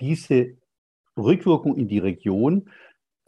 Diese 0.00 0.56
Rückwirkung 1.16 1.76
in 1.76 1.86
die 1.86 2.00
Region 2.00 2.70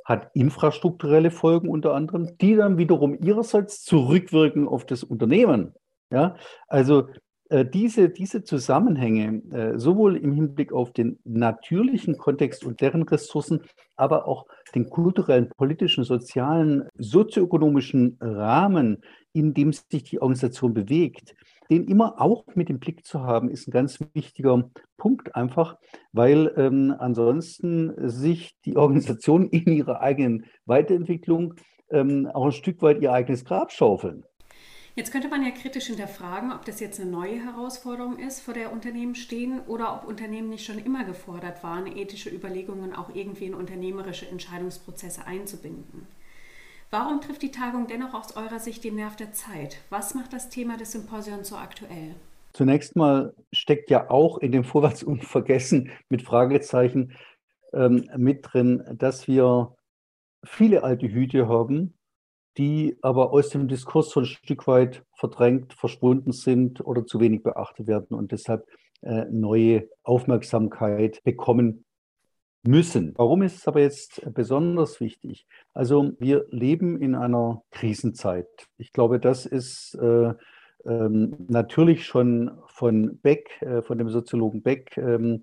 hat 0.06 0.30
infrastrukturelle 0.34 1.32
Folgen 1.32 1.68
unter 1.68 1.92
anderem, 1.92 2.38
die 2.40 2.54
dann 2.54 2.78
wiederum 2.78 3.18
ihrerseits 3.20 3.82
zurückwirken 3.82 4.68
auf 4.68 4.86
das 4.86 5.02
Unternehmen. 5.02 5.74
Ja, 6.10 6.36
also 6.68 7.08
äh, 7.48 7.64
diese, 7.64 8.08
diese 8.08 8.44
Zusammenhänge, 8.44 9.42
äh, 9.52 9.78
sowohl 9.78 10.16
im 10.16 10.32
Hinblick 10.32 10.72
auf 10.72 10.92
den 10.92 11.18
natürlichen 11.24 12.18
Kontext 12.18 12.64
und 12.64 12.80
deren 12.80 13.02
Ressourcen, 13.02 13.62
aber 13.96 14.28
auch 14.28 14.46
den 14.76 14.88
kulturellen, 14.90 15.50
politischen, 15.56 16.04
sozialen, 16.04 16.88
sozioökonomischen 16.96 18.16
Rahmen, 18.20 19.02
in 19.32 19.54
dem 19.54 19.72
sich 19.72 20.04
die 20.04 20.20
Organisation 20.20 20.72
bewegt, 20.72 21.34
den 21.70 21.86
immer 21.88 22.20
auch 22.20 22.44
mit 22.54 22.70
im 22.70 22.78
Blick 22.78 23.04
zu 23.04 23.22
haben, 23.22 23.48
ist 23.48 23.68
ein 23.68 23.72
ganz 23.72 23.98
wichtiger 24.14 24.70
Punkt 24.96 25.34
einfach, 25.34 25.76
weil 26.12 26.52
ähm, 26.56 26.94
ansonsten 26.98 27.92
sich 28.08 28.56
die 28.64 28.76
Organisation 28.76 29.48
in 29.50 29.72
ihrer 29.72 30.00
eigenen 30.00 30.46
Weiterentwicklung 30.64 31.54
ähm, 31.90 32.26
auch 32.32 32.46
ein 32.46 32.52
Stück 32.52 32.82
weit 32.82 33.00
ihr 33.00 33.12
eigenes 33.12 33.44
Grab 33.44 33.72
schaufeln. 33.72 34.24
Jetzt 34.96 35.12
könnte 35.12 35.28
man 35.28 35.44
ja 35.44 35.50
kritisch 35.50 35.88
hinterfragen, 35.88 36.52
ob 36.52 36.64
das 36.64 36.80
jetzt 36.80 36.98
eine 36.98 37.10
neue 37.10 37.44
Herausforderung 37.44 38.18
ist, 38.18 38.40
vor 38.40 38.54
der 38.54 38.72
Unternehmen 38.72 39.14
stehen, 39.14 39.60
oder 39.66 39.94
ob 39.94 40.08
Unternehmen 40.08 40.48
nicht 40.48 40.64
schon 40.64 40.78
immer 40.78 41.04
gefordert 41.04 41.62
waren, 41.62 41.86
ethische 41.86 42.30
Überlegungen 42.30 42.94
auch 42.94 43.14
irgendwie 43.14 43.44
in 43.44 43.54
unternehmerische 43.54 44.26
Entscheidungsprozesse 44.26 45.26
einzubinden. 45.26 46.06
Warum 46.90 47.20
trifft 47.20 47.42
die 47.42 47.50
Tagung 47.50 47.88
dennoch 47.88 48.14
aus 48.14 48.36
eurer 48.36 48.60
Sicht 48.60 48.84
den 48.84 48.94
Nerv 48.94 49.16
der 49.16 49.32
Zeit? 49.32 49.78
Was 49.90 50.14
macht 50.14 50.32
das 50.32 50.48
Thema 50.50 50.76
des 50.76 50.92
Symposions 50.92 51.48
so 51.48 51.56
aktuell? 51.56 52.14
Zunächst 52.52 52.96
mal 52.96 53.34
steckt 53.52 53.90
ja 53.90 54.08
auch 54.08 54.38
in 54.38 54.52
dem 54.52 54.64
Vorwärts 54.64 55.02
und 55.02 55.24
Vergessen 55.24 55.90
mit 56.08 56.22
Fragezeichen 56.22 57.12
ähm, 57.72 58.08
mit 58.16 58.40
drin, 58.42 58.84
dass 58.94 59.26
wir 59.26 59.74
viele 60.44 60.84
alte 60.84 61.08
Hüte 61.08 61.48
haben, 61.48 61.98
die 62.56 62.96
aber 63.02 63.32
aus 63.32 63.50
dem 63.50 63.68
Diskurs 63.68 64.10
so 64.10 64.20
ein 64.20 64.26
Stück 64.26 64.66
weit 64.66 65.04
verdrängt, 65.14 65.74
verschwunden 65.74 66.32
sind 66.32 66.80
oder 66.80 67.04
zu 67.04 67.20
wenig 67.20 67.42
beachtet 67.42 67.88
werden 67.88 68.16
und 68.16 68.30
deshalb 68.32 68.64
äh, 69.02 69.24
neue 69.30 69.88
Aufmerksamkeit 70.04 71.22
bekommen 71.24 71.84
müssen. 72.66 73.12
Warum 73.16 73.42
ist 73.42 73.56
es 73.56 73.68
aber 73.68 73.80
jetzt 73.80 74.22
besonders 74.34 75.00
wichtig? 75.00 75.46
Also 75.74 76.12
wir 76.18 76.46
leben 76.50 77.00
in 77.00 77.14
einer 77.14 77.62
Krisenzeit. 77.70 78.48
Ich 78.78 78.92
glaube, 78.92 79.20
das 79.20 79.46
ist 79.46 79.96
äh, 80.00 80.32
ähm, 80.84 81.36
natürlich 81.48 82.06
schon 82.06 82.50
von 82.68 83.18
Beck, 83.18 83.60
äh, 83.62 83.82
von 83.82 83.98
dem 83.98 84.08
Soziologen 84.08 84.62
Beck, 84.62 84.96
ähm, 84.96 85.42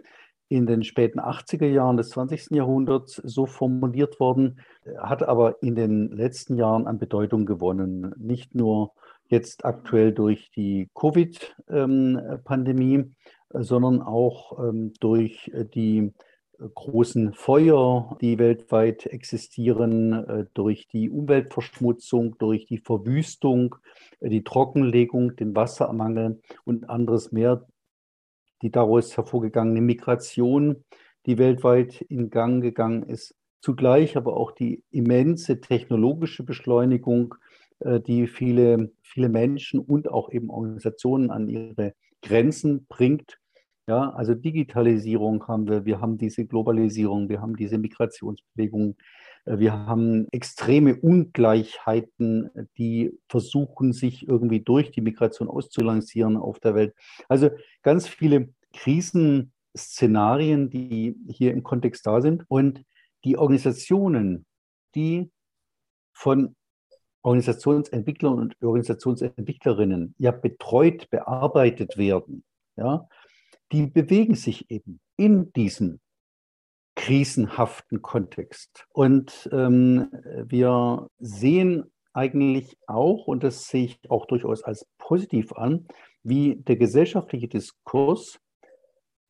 in 0.49 0.65
den 0.67 0.83
späten 0.83 1.19
80er 1.19 1.65
Jahren 1.65 1.97
des 1.97 2.09
20. 2.09 2.51
Jahrhunderts 2.51 3.15
so 3.15 3.47
formuliert 3.47 4.19
worden, 4.19 4.59
hat 4.99 5.23
aber 5.23 5.63
in 5.63 5.73
den 5.73 6.11
letzten 6.11 6.57
Jahren 6.57 6.85
an 6.85 6.99
Bedeutung 6.99 7.47
gewonnen. 7.47 8.13
Nicht 8.17 8.53
nur 8.53 8.91
jetzt 9.29 9.65
aktuell 9.65 10.11
durch 10.11 10.51
die 10.51 10.89
Covid-Pandemie, 10.93 12.95
ähm, 12.95 13.15
sondern 13.53 14.01
auch 14.01 14.59
ähm, 14.59 14.93
durch 14.99 15.51
die 15.73 16.11
großen 16.73 17.33
Feuer, 17.33 18.17
die 18.21 18.39
weltweit 18.39 19.05
existieren, 19.05 20.13
äh, 20.13 20.45
durch 20.53 20.87
die 20.87 21.09
Umweltverschmutzung, 21.09 22.37
durch 22.37 22.65
die 22.65 22.77
Verwüstung, 22.77 23.75
äh, 24.19 24.29
die 24.29 24.43
Trockenlegung, 24.43 25.35
den 25.35 25.55
Wassermangel 25.55 26.41
und 26.65 26.89
anderes 26.89 27.31
mehr, 27.31 27.65
die 28.61 28.71
daraus 28.71 29.15
hervorgegangene 29.15 29.81
Migration, 29.81 30.83
die 31.25 31.37
weltweit 31.37 32.01
in 32.01 32.29
Gang 32.29 32.61
gegangen 32.61 33.03
ist, 33.03 33.35
zugleich 33.61 34.17
aber 34.17 34.35
auch 34.37 34.51
die 34.51 34.83
immense 34.91 35.61
technologische 35.61 36.43
Beschleunigung, 36.43 37.35
äh, 37.79 37.99
die 37.99 38.27
viele, 38.27 38.91
viele 39.01 39.29
Menschen 39.29 39.79
und 39.79 40.09
auch 40.09 40.31
eben 40.31 40.49
Organisationen 40.49 41.31
an 41.31 41.47
ihre 41.47 41.93
Grenzen 42.21 42.85
bringt 42.87 43.39
ja, 43.87 44.11
also 44.11 44.33
Digitalisierung 44.33 45.45
haben 45.47 45.67
wir, 45.67 45.85
wir 45.85 45.99
haben 45.99 46.17
diese 46.17 46.45
Globalisierung, 46.45 47.29
wir 47.29 47.41
haben 47.41 47.55
diese 47.55 47.77
Migrationsbewegungen, 47.77 48.95
äh, 49.45 49.59
wir 49.59 49.73
haben 49.73 50.27
extreme 50.31 50.95
Ungleichheiten, 50.95 52.49
die 52.77 53.11
versuchen, 53.27 53.91
sich 53.93 54.27
irgendwie 54.27 54.61
durch 54.61 54.91
die 54.91 55.01
Migration 55.01 55.49
auszulancieren 55.49 56.37
auf 56.37 56.59
der 56.59 56.75
Welt. 56.75 56.95
Also 57.27 57.49
ganz 57.81 58.07
viele 58.07 58.53
Krisenszenarien, 58.73 60.69
die 60.69 61.17
hier 61.27 61.51
im 61.51 61.63
Kontext 61.63 62.05
da 62.05 62.21
sind. 62.21 62.45
Und 62.47 62.83
die 63.25 63.37
Organisationen, 63.37 64.45
die 64.95 65.31
von 66.13 66.55
Organisationsentwicklern 67.21 68.33
und 68.33 68.61
Organisationsentwicklerinnen 68.61 70.15
ja 70.17 70.31
betreut, 70.31 71.09
bearbeitet 71.09 71.97
werden, 71.97 72.43
ja, 72.75 73.07
die 73.71 73.87
bewegen 73.87 74.35
sich 74.35 74.69
eben 74.69 74.99
in 75.17 75.51
diesem 75.53 75.99
krisenhaften 76.95 78.01
Kontext. 78.01 78.85
Und 78.93 79.49
ähm, 79.51 80.09
wir 80.47 81.07
sehen 81.19 81.91
eigentlich 82.13 82.77
auch, 82.87 83.27
und 83.27 83.43
das 83.43 83.67
sehe 83.67 83.85
ich 83.85 84.11
auch 84.11 84.25
durchaus 84.27 84.63
als 84.63 84.87
positiv 84.99 85.53
an, 85.53 85.87
wie 86.21 86.55
der 86.55 86.77
gesellschaftliche 86.77 87.47
Diskurs 87.47 88.39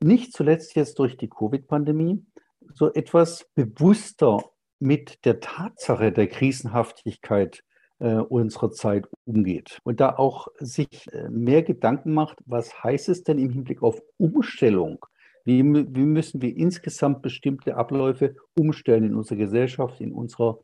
nicht 0.01 0.33
zuletzt 0.33 0.75
jetzt 0.75 0.99
durch 0.99 1.17
die 1.17 1.29
Covid-Pandemie 1.29 2.25
so 2.73 2.91
etwas 2.93 3.49
bewusster 3.55 4.43
mit 4.79 5.23
der 5.25 5.39
Tatsache 5.39 6.11
der 6.11 6.27
Krisenhaftigkeit 6.27 7.63
äh, 8.03 8.15
unserer 8.15 8.71
Zeit 8.71 9.07
umgeht. 9.23 9.79
Und 9.83 10.01
da 10.01 10.15
auch 10.17 10.49
sich 10.59 11.07
äh, 11.13 11.29
mehr 11.29 11.63
Gedanken 11.63 12.13
macht, 12.13 12.37
was 12.45 12.83
heißt 12.83 13.07
es 13.07 13.23
denn 13.23 13.39
im 13.39 13.49
Hinblick 13.49 13.81
auf 13.81 14.01
Umstellung? 14.17 15.05
Wie, 15.45 15.63
wie 15.63 16.05
müssen 16.05 16.41
wir 16.41 16.55
insgesamt 16.55 17.21
bestimmte 17.21 17.77
Abläufe 17.77 18.35
umstellen 18.57 19.05
in 19.05 19.15
unserer 19.15 19.37
Gesellschaft, 19.37 20.01
in, 20.01 20.11
unserer, 20.11 20.59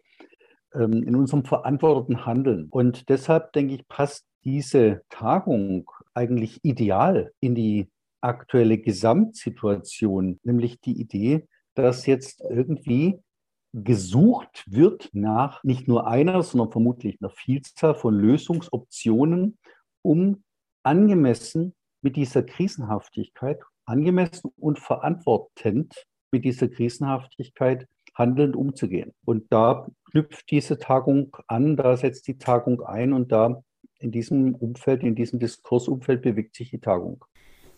ähm, 0.73 1.03
in 1.03 1.15
unserem 1.15 1.45
verantworteten 1.45 2.25
Handeln? 2.25 2.67
Und 2.71 3.07
deshalb 3.07 3.53
denke 3.53 3.75
ich, 3.75 3.87
passt 3.87 4.27
diese 4.43 5.01
Tagung 5.09 5.89
eigentlich 6.13 6.59
ideal 6.63 7.31
in 7.39 7.55
die 7.55 7.87
aktuelle 8.19 8.77
Gesamtsituation, 8.77 10.41
nämlich 10.43 10.81
die 10.81 10.99
Idee, 10.99 11.47
dass 11.73 12.05
jetzt 12.05 12.41
irgendwie 12.49 13.21
gesucht 13.73 14.65
wird 14.67 15.09
nach 15.13 15.63
nicht 15.63 15.87
nur 15.87 16.07
einer, 16.07 16.41
sondern 16.43 16.71
vermutlich 16.71 17.17
einer 17.21 17.29
Vielzahl 17.29 17.95
von 17.95 18.15
Lösungsoptionen, 18.15 19.57
um 20.01 20.43
angemessen 20.83 21.75
mit 22.01 22.15
dieser 22.15 22.43
Krisenhaftigkeit, 22.43 23.61
angemessen 23.85 24.51
und 24.57 24.79
verantwortend 24.79 26.05
mit 26.31 26.45
dieser 26.45 26.67
Krisenhaftigkeit 26.67 27.87
handelnd 28.15 28.55
umzugehen. 28.55 29.13
Und 29.25 29.51
da 29.51 29.87
knüpft 30.11 30.49
diese 30.51 30.77
Tagung 30.77 31.35
an, 31.47 31.75
da 31.75 31.95
setzt 31.97 32.27
die 32.27 32.37
Tagung 32.37 32.81
ein 32.81 33.13
und 33.13 33.31
da 33.31 33.61
in 33.99 34.11
diesem 34.11 34.55
Umfeld, 34.55 35.03
in 35.03 35.15
diesem 35.15 35.39
Diskursumfeld 35.39 36.21
bewegt 36.21 36.55
sich 36.55 36.69
die 36.69 36.79
Tagung. 36.79 37.23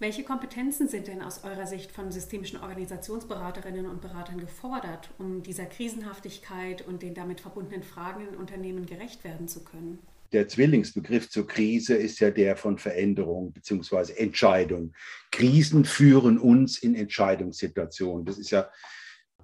Welche 0.02 0.24
Kompetenzen 0.24 0.88
sind 0.88 1.06
denn 1.06 1.22
aus 1.22 1.44
eurer 1.44 1.68
Sicht 1.68 1.92
von 1.92 2.12
systemischen 2.12 2.60
Organisationsberaterinnen 2.60 3.86
und 3.86 4.02
Beratern 4.02 4.40
gefordert, 4.40 5.12
um 5.20 5.44
dieser 5.44 5.68
Krisenhaftigkeit 5.68 6.82
und 6.88 7.04
den 7.04 7.14
damit 7.14 7.40
verbundenen 7.40 7.84
Fragen 7.84 8.28
in 8.28 8.36
Unternehmen 8.36 8.88
gerecht 8.88 9.24
werden 9.24 9.48
zu 9.48 9.64
können? 9.64 10.00
Der 10.32 10.48
Zwillingsbegriff 10.48 11.30
zur 11.30 11.46
Krise 11.46 11.94
ist 11.94 12.20
ja 12.20 12.32
der 12.32 12.56
von 12.56 12.80
Veränderung 12.80 13.54
bzw. 13.54 14.14
Entscheidung. 14.14 14.94
Krisen 15.30 15.86
führen 15.86 16.40
uns 16.40 16.82
in 16.82 16.96
Entscheidungssituationen. 16.96 18.26
Das 18.26 18.40
ist 18.40 18.50
ja 18.50 18.72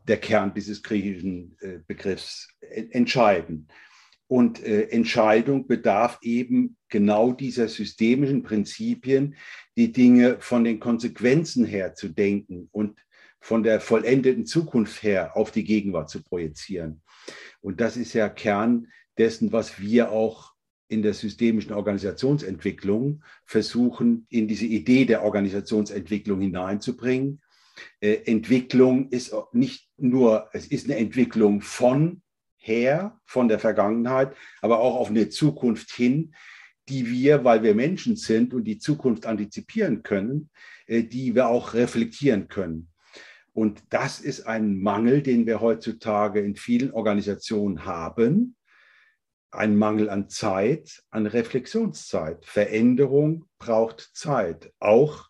der 0.08 0.18
Kern 0.18 0.56
dieses 0.56 0.82
griechischen 0.82 1.56
äh, 1.60 1.82
Begriffs. 1.86 2.48
Entscheiden. 2.62 3.68
Und 4.28 4.62
äh, 4.64 4.84
Entscheidung 4.90 5.68
bedarf 5.68 6.20
eben 6.22 6.76
genau 6.90 7.32
dieser 7.32 7.70
systemischen 7.70 8.44
Prinzipien, 8.44 9.36
die 9.78 9.92
Dinge 9.92 10.38
von 10.40 10.64
den 10.64 10.80
Konsequenzen 10.80 11.66
her 11.66 11.96
zu 11.96 12.10
denken 12.10 12.68
und 12.72 13.00
von 13.40 13.64
der 13.64 13.80
vollendeten 13.80 14.46
Zukunft 14.46 15.04
her 15.04 15.38
auf 15.38 15.52
die 15.52 15.64
Gegenwart 15.64 16.10
zu 16.10 16.22
projizieren. 16.22 17.02
Und 17.62 17.80
das 17.80 17.96
ist 17.96 18.14
ja 18.14 18.28
Kern 18.28 18.88
dessen, 19.18 19.52
was 19.52 19.80
wir 19.80 20.12
auch 20.12 20.54
in 20.90 21.02
der 21.02 21.14
systemischen 21.14 21.74
Organisationsentwicklung 21.74 23.24
versuchen, 23.46 24.26
in 24.30 24.48
diese 24.48 24.66
Idee 24.66 25.06
der 25.06 25.24
Organisationsentwicklung 25.24 26.40
hineinzubringen. 26.42 27.42
Äh, 28.00 28.20
Entwicklung 28.26 29.10
ist 29.10 29.34
nicht 29.52 29.90
nur, 29.98 30.50
es 30.54 30.68
ist 30.68 30.86
eine 30.86 30.98
Entwicklung 30.98 31.62
von 31.62 32.22
her, 32.68 33.20
von 33.26 33.48
der 33.48 33.60
Vergangenheit, 33.60 34.36
aber 34.62 34.80
auch 34.80 34.96
auf 34.96 35.10
eine 35.10 35.30
Zukunft 35.30 35.92
hin, 35.92 36.34
die 36.90 37.10
wir, 37.10 37.44
weil 37.44 37.64
wir 37.64 37.76
Menschen 37.76 38.16
sind 38.16 38.54
und 38.54 38.64
die 38.64 38.78
Zukunft 38.78 39.26
antizipieren 39.26 40.04
können, 40.04 40.50
äh, 40.86 41.04
die 41.04 41.36
wir 41.36 41.48
auch 41.48 41.74
reflektieren 41.74 42.48
können. 42.48 42.90
Und 43.54 43.82
das 43.90 44.20
ist 44.20 44.46
ein 44.46 44.80
Mangel, 44.80 45.22
den 45.22 45.48
wir 45.48 45.62
heutzutage 45.62 46.42
in 46.42 46.56
vielen 46.56 46.92
Organisationen 46.92 47.86
haben. 47.86 48.56
Ein 49.50 49.76
Mangel 49.76 50.10
an 50.10 50.30
Zeit, 50.30 51.02
an 51.10 51.26
Reflexionszeit. 51.26 52.46
Veränderung 52.46 53.46
braucht 53.58 54.12
Zeit, 54.14 54.72
auch 54.80 55.30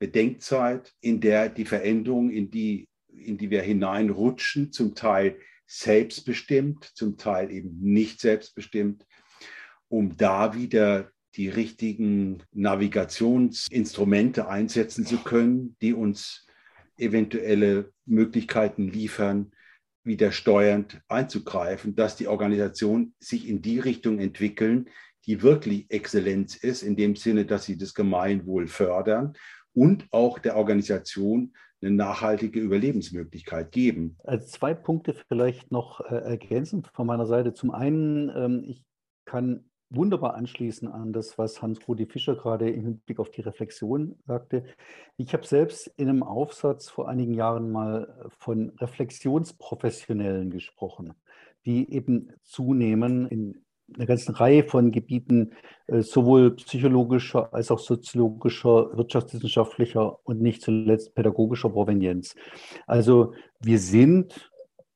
Bedenkzeit, 0.00 0.92
in 1.00 1.20
der 1.20 1.50
die 1.50 1.66
Veränderung, 1.66 2.30
in 2.30 2.50
die, 2.50 2.88
in 3.08 3.38
die 3.38 3.50
wir 3.50 3.62
hineinrutschen, 3.62 4.72
zum 4.72 4.94
Teil 4.94 5.38
selbstbestimmt, 5.70 6.84
zum 6.94 7.16
Teil 7.16 7.52
eben 7.52 7.78
nicht 7.80 8.20
selbstbestimmt, 8.20 9.06
um 9.88 10.16
da 10.16 10.54
wieder 10.54 11.12
die 11.36 11.48
richtigen 11.48 12.42
Navigationsinstrumente 12.52 14.48
einsetzen 14.48 15.06
zu 15.06 15.18
können, 15.18 15.76
die 15.80 15.94
uns 15.94 16.46
eventuelle 16.96 17.92
Möglichkeiten 18.04 18.88
liefern, 18.88 19.52
wieder 20.02 20.32
steuernd 20.32 21.00
einzugreifen, 21.06 21.94
dass 21.94 22.16
die 22.16 22.26
Organisation 22.26 23.14
sich 23.20 23.48
in 23.48 23.62
die 23.62 23.78
Richtung 23.78 24.18
entwickeln, 24.18 24.88
die 25.26 25.40
wirklich 25.42 25.86
Exzellenz 25.88 26.56
ist, 26.56 26.82
in 26.82 26.96
dem 26.96 27.14
Sinne, 27.14 27.46
dass 27.46 27.64
sie 27.64 27.78
das 27.78 27.94
Gemeinwohl 27.94 28.66
fördern 28.66 29.34
und 29.72 30.08
auch 30.10 30.40
der 30.40 30.56
Organisation 30.56 31.52
eine 31.82 31.92
nachhaltige 31.92 32.60
Überlebensmöglichkeit 32.60 33.72
geben. 33.72 34.16
Also 34.24 34.46
zwei 34.46 34.74
Punkte 34.74 35.14
vielleicht 35.14 35.72
noch 35.72 36.00
äh, 36.00 36.14
ergänzend 36.14 36.88
von 36.88 37.06
meiner 37.06 37.26
Seite. 37.26 37.54
Zum 37.54 37.70
einen, 37.70 38.30
ähm, 38.34 38.64
ich 38.66 38.82
kann 39.24 39.64
wunderbar 39.90 40.34
anschließen 40.34 40.88
an 40.88 41.12
das, 41.12 41.36
was 41.36 41.60
Hans-Rudi 41.60 42.06
Fischer 42.06 42.36
gerade 42.36 42.70
im 42.70 42.84
Hinblick 42.84 43.18
auf 43.18 43.30
die 43.30 43.40
Reflexion 43.40 44.16
sagte. 44.26 44.64
Ich 45.16 45.32
habe 45.32 45.46
selbst 45.46 45.88
in 45.96 46.08
einem 46.08 46.22
Aufsatz 46.22 46.88
vor 46.88 47.08
einigen 47.08 47.34
Jahren 47.34 47.72
mal 47.72 48.30
von 48.38 48.70
Reflexionsprofessionellen 48.78 50.50
gesprochen, 50.50 51.14
die 51.66 51.92
eben 51.92 52.32
zunehmen 52.42 53.26
in 53.26 53.64
einer 53.94 54.06
ganzen 54.06 54.34
Reihe 54.34 54.64
von 54.64 54.92
Gebieten, 54.92 55.52
äh, 55.86 56.02
sowohl 56.02 56.56
psychologischer 56.56 57.52
als 57.52 57.70
auch 57.70 57.78
soziologischer, 57.78 58.96
wirtschaftswissenschaftlicher 58.96 60.18
und 60.24 60.40
nicht 60.40 60.62
zuletzt 60.62 61.14
pädagogischer 61.14 61.70
Provenienz. 61.70 62.34
Also 62.86 63.34
wir 63.60 63.78
sind 63.78 64.50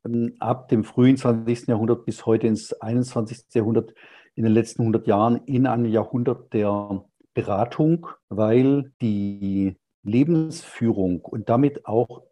ähm, 0.05 0.35
ab 0.39 0.69
dem 0.69 0.85
frühen 0.85 1.17
20. 1.17 1.69
Jahrhundert 1.69 2.05
bis 2.05 2.27
heute 2.27 2.47
ins 2.47 2.73
21. 2.73 3.55
Jahrhundert 3.55 3.95
in 4.35 4.45
den 4.45 4.53
letzten 4.53 4.83
100 4.83 5.07
Jahren 5.07 5.37
in 5.47 5.67
einem 5.67 5.87
Jahrhundert 5.87 6.53
der 6.53 7.05
Beratung, 7.35 8.07
weil 8.29 8.93
die 9.01 9.77
Lebensführung 10.03 11.21
und 11.21 11.49
damit 11.49 11.87
auch, 11.87 12.23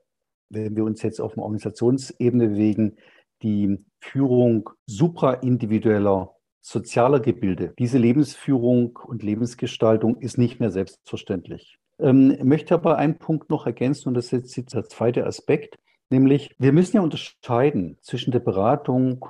wenn 0.51 0.77
wir 0.77 0.85
uns 0.85 1.03
jetzt 1.03 1.21
auf 1.21 1.35
der 1.35 1.43
Organisationsebene 1.43 2.49
bewegen, 2.49 2.97
die 3.43 3.85
Führung 4.01 4.71
supraindividueller 4.87 6.35
sozialer 6.63 7.21
Gebilde. 7.21 7.75
Diese 7.79 7.99
Lebensführung 7.99 8.99
und 9.05 9.23
Lebensgestaltung 9.23 10.17
ist 10.21 10.39
nicht 10.39 10.61
mehr 10.61 10.71
selbstverständlich. 10.71 11.79
Ähm, 11.99 12.31
ich 12.31 12.45
möchte 12.45 12.75
aber 12.75 12.97
einen 12.97 13.19
Punkt 13.19 13.51
noch 13.51 13.67
ergänzen 13.67 14.09
und 14.09 14.15
das 14.15 14.33
ist 14.33 14.57
jetzt 14.57 14.73
der 14.73 14.85
zweite 14.85 15.27
Aspekt, 15.27 15.79
nämlich 16.09 16.55
wir 16.59 16.73
müssen 16.73 16.97
ja 16.97 17.03
unterscheiden 17.03 17.99
zwischen 18.01 18.31
der 18.31 18.39
Beratung 18.39 19.27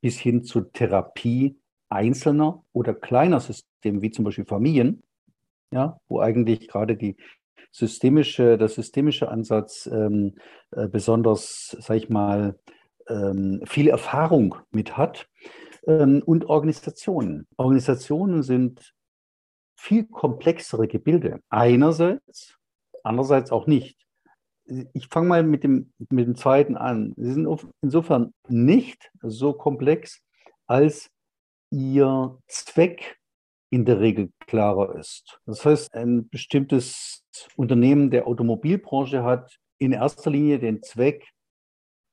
bis 0.00 0.18
hin 0.18 0.42
zur 0.42 0.72
Therapie 0.72 1.60
einzelner 1.90 2.64
oder 2.72 2.94
kleiner 2.94 3.40
Systeme, 3.40 4.00
wie 4.02 4.10
zum 4.10 4.24
Beispiel 4.24 4.46
Familien, 4.46 5.02
ja, 5.70 6.00
wo 6.08 6.20
eigentlich 6.20 6.66
gerade 6.68 6.96
die 6.96 7.16
systemische, 7.72 8.56
der 8.56 8.68
systemische 8.68 9.28
Ansatz 9.28 9.86
ähm, 9.92 10.36
äh, 10.70 10.88
besonders, 10.88 11.76
sage 11.80 11.98
ich 11.98 12.08
mal, 12.08 12.58
ähm, 13.08 13.60
viel 13.66 13.88
Erfahrung 13.88 14.54
mit 14.70 14.96
hat 14.96 15.28
und 15.88 16.44
Organisationen. 16.44 17.46
Organisationen 17.56 18.42
sind 18.42 18.94
viel 19.74 20.04
komplexere 20.04 20.86
Gebilde. 20.86 21.40
Einerseits, 21.48 22.58
andererseits 23.02 23.50
auch 23.50 23.66
nicht. 23.66 23.96
Ich 24.92 25.08
fange 25.08 25.28
mal 25.28 25.42
mit 25.42 25.64
dem, 25.64 25.94
mit 26.10 26.26
dem 26.26 26.36
zweiten 26.36 26.76
an. 26.76 27.14
Sie 27.16 27.32
sind 27.32 27.48
insofern 27.80 28.34
nicht 28.48 29.10
so 29.22 29.54
komplex, 29.54 30.22
als 30.66 31.10
ihr 31.70 32.38
Zweck 32.48 33.18
in 33.70 33.86
der 33.86 34.00
Regel 34.00 34.30
klarer 34.40 34.94
ist. 34.96 35.40
Das 35.46 35.64
heißt, 35.64 35.94
ein 35.94 36.28
bestimmtes 36.28 37.24
Unternehmen 37.56 38.10
der 38.10 38.26
Automobilbranche 38.26 39.22
hat 39.22 39.58
in 39.78 39.92
erster 39.92 40.30
Linie 40.30 40.58
den 40.58 40.82
Zweck, 40.82 41.26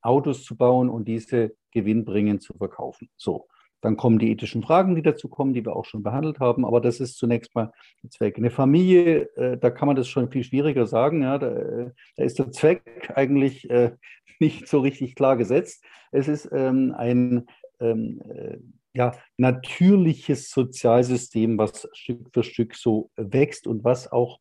Autos 0.02 0.44
zu 0.44 0.56
bauen 0.56 0.90
und 0.90 1.08
diese 1.08 1.58
gewinnbringend 1.72 2.42
zu 2.42 2.54
verkaufen. 2.54 3.10
So. 3.18 3.48
Dann 3.86 3.98
kommen 3.98 4.18
die 4.18 4.32
ethischen 4.32 4.64
Fragen, 4.64 4.96
die 4.96 5.04
dazu 5.04 5.30
kommen, 5.30 5.54
die 5.54 5.64
wir 5.64 5.76
auch 5.76 5.86
schon 5.86 6.02
behandelt 6.02 6.40
haben. 6.40 6.66
Aber 6.66 6.82
das 6.82 7.00
ist 7.00 7.18
zunächst 7.18 7.54
mal 7.54 7.72
der 8.02 8.10
Zweck. 8.10 8.36
Eine 8.36 8.50
Familie, 8.50 9.30
äh, 9.36 9.60
da 9.60 9.70
kann 9.70 9.86
man 9.86 9.96
das 9.96 10.08
schon 10.08 10.32
viel 10.32 10.44
schwieriger 10.44 10.88
sagen. 10.88 11.22
Ja, 11.22 11.38
da, 11.38 11.52
äh, 11.52 11.92
da 12.16 12.24
ist 12.24 12.40
der 12.40 12.50
Zweck 12.50 13.14
eigentlich 13.14 13.70
äh, 13.70 13.92
nicht 14.40 14.68
so 14.68 14.80
richtig 14.80 15.14
klar 15.14 15.38
gesetzt. 15.38 15.84
Es 16.12 16.28
ist 16.28 16.50
ähm, 16.52 16.96
ein 16.98 17.46
ähm, 17.80 18.24
äh, 18.28 18.58
ja, 18.96 19.12
natürliches 19.38 20.50
Sozialsystem, 20.50 21.60
was 21.60 21.88
Stück 21.94 22.30
für 22.34 22.44
Stück 22.44 22.74
so 22.74 23.12
wächst 23.18 23.68
und 23.68 23.84
was 23.84 24.12
auch 24.12 24.40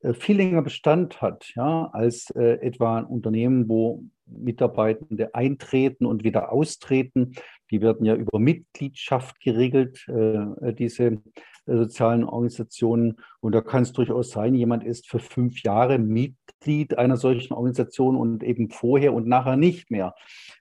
äh, 0.00 0.14
viel 0.14 0.36
länger 0.38 0.62
Bestand 0.62 1.20
hat, 1.20 1.52
ja, 1.54 1.90
als 1.92 2.30
äh, 2.30 2.60
etwa 2.62 2.96
ein 2.96 3.04
Unternehmen, 3.04 3.68
wo 3.68 4.04
Mitarbeitende 4.26 5.34
eintreten 5.34 6.06
und 6.06 6.24
wieder 6.24 6.52
austreten. 6.52 7.34
Die 7.70 7.80
werden 7.80 8.06
ja 8.06 8.14
über 8.14 8.38
Mitgliedschaft 8.38 9.40
geregelt, 9.40 10.06
äh, 10.08 10.72
diese 10.72 11.22
sozialen 11.66 12.24
Organisationen. 12.24 13.16
Und 13.40 13.54
da 13.54 13.60
kann 13.60 13.82
es 13.82 13.92
durchaus 13.92 14.30
sein, 14.30 14.54
jemand 14.54 14.84
ist 14.84 15.08
für 15.08 15.18
fünf 15.18 15.62
Jahre 15.62 15.98
Mitglied 15.98 16.96
einer 16.98 17.16
solchen 17.16 17.54
Organisation 17.54 18.16
und 18.16 18.42
eben 18.42 18.70
vorher 18.70 19.12
und 19.12 19.26
nachher 19.26 19.56
nicht 19.56 19.90
mehr. 19.90 20.14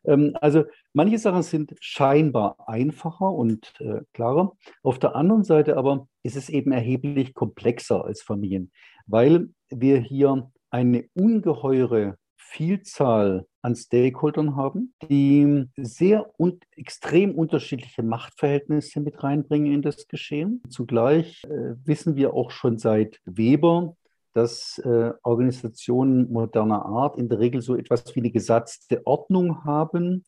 Ähm, 0.04 0.36
also 0.42 0.64
manche 0.94 1.20
Sachen 1.20 1.44
sind 1.44 1.76
scheinbar 1.80 2.58
einfacher 2.68 3.32
und 3.32 3.74
äh, 3.80 4.02
klarer. 4.14 4.54
Auf 4.84 5.00
der 5.00 5.16
anderen 5.16 5.44
Seite 5.44 5.78
aber 5.78 6.08
ist 6.24 6.36
es 6.36 6.50
eben 6.50 6.72
erheblich 6.72 7.34
komplexer 7.34 8.04
als 8.04 8.22
Familien, 8.22 8.72
weil 9.06 9.50
wir 9.70 10.00
hier 10.00 10.52
eine 10.72 11.06
ungeheure 11.14 12.18
Vielzahl 12.48 13.46
an 13.62 13.76
Stakeholdern 13.76 14.56
haben, 14.56 14.94
die 15.10 15.66
sehr 15.76 16.30
und 16.40 16.64
extrem 16.76 17.34
unterschiedliche 17.36 18.04
Machtverhältnisse 18.04 19.02
mit 19.02 19.24
reinbringen 19.24 19.74
in 19.74 19.82
das 19.82 20.08
Geschehen. 20.08 20.62
Zugleich 20.70 21.44
äh, 21.46 21.76
wissen 21.84 22.16
wir 22.16 22.34
auch 22.34 22.52
schon 22.52 22.78
seit 22.78 23.20
Weber, 23.26 23.96
dass 24.34 24.78
äh, 24.80 25.14
Organisationen 25.24 26.32
moderner 26.32 26.86
Art 26.86 27.18
in 27.18 27.30
der 27.30 27.40
Regel 27.40 27.62
so 27.62 27.76
etwas 27.76 28.16
wie 28.16 28.20
eine 28.20 28.32
gesatzte 28.32 29.06
Ordnung 29.08 29.64
haben, 29.64 30.24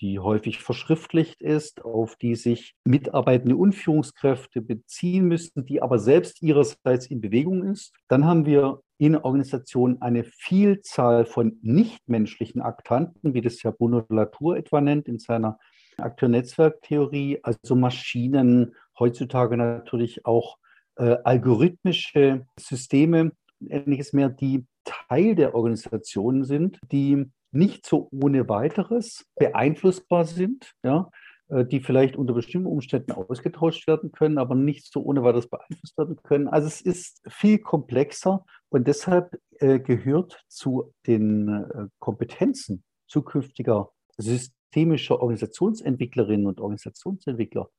die 0.00 0.18
häufig 0.20 0.58
verschriftlicht 0.58 1.42
ist, 1.42 1.84
auf 1.84 2.16
die 2.16 2.36
sich 2.36 2.74
Mitarbeitende 2.84 3.56
und 3.56 3.72
Führungskräfte 3.72 4.62
beziehen 4.62 5.26
müssen, 5.26 5.66
die 5.66 5.82
aber 5.82 5.98
selbst 5.98 6.40
ihrerseits 6.40 7.06
in 7.06 7.20
Bewegung 7.20 7.64
ist. 7.64 7.92
Dann 8.06 8.24
haben 8.24 8.46
wir 8.46 8.80
in 8.98 9.16
Organisationen 9.16 10.02
eine 10.02 10.24
Vielzahl 10.24 11.24
von 11.24 11.58
nichtmenschlichen 11.62 12.60
Aktanten, 12.60 13.32
wie 13.32 13.40
das 13.40 13.62
ja 13.62 13.70
Bruno 13.70 14.04
Latour 14.08 14.56
etwa 14.56 14.80
nennt 14.80 15.08
in 15.08 15.18
seiner 15.18 15.58
Akteur-Netzwerk-Theorie, 15.98 17.40
also 17.42 17.74
Maschinen, 17.74 18.74
heutzutage 18.98 19.56
natürlich 19.56 20.26
auch 20.26 20.58
äh, 20.96 21.16
algorithmische 21.24 22.46
Systeme, 22.58 23.32
ähnliches 23.60 24.12
mehr, 24.12 24.28
die 24.28 24.66
Teil 24.84 25.34
der 25.34 25.54
Organisation 25.54 26.44
sind, 26.44 26.78
die 26.90 27.26
nicht 27.50 27.86
so 27.86 28.08
ohne 28.10 28.48
weiteres 28.48 29.24
beeinflussbar 29.36 30.24
sind, 30.24 30.72
ja, 30.82 31.08
die 31.50 31.80
vielleicht 31.80 32.16
unter 32.16 32.34
bestimmten 32.34 32.68
Umständen 32.68 33.12
ausgetauscht 33.12 33.86
werden 33.86 34.12
können, 34.12 34.38
aber 34.38 34.54
nicht 34.54 34.92
so 34.92 35.02
ohne 35.02 35.22
weiteres 35.22 35.48
beeinflusst 35.48 35.96
werden 35.96 36.16
können. 36.22 36.46
Also 36.46 36.68
es 36.68 36.80
ist 36.80 37.22
viel 37.26 37.58
komplexer 37.58 38.44
und 38.68 38.86
deshalb 38.86 39.40
äh, 39.58 39.80
gehört 39.80 40.44
zu 40.48 40.92
den 41.06 41.48
äh, 41.48 41.86
Kompetenzen 41.98 42.84
zukünftiger 43.06 43.90
systemischer 44.18 45.20
Organisationsentwicklerinnen 45.20 46.46
und 46.46 46.60
Organisationsentwickler 46.60 47.70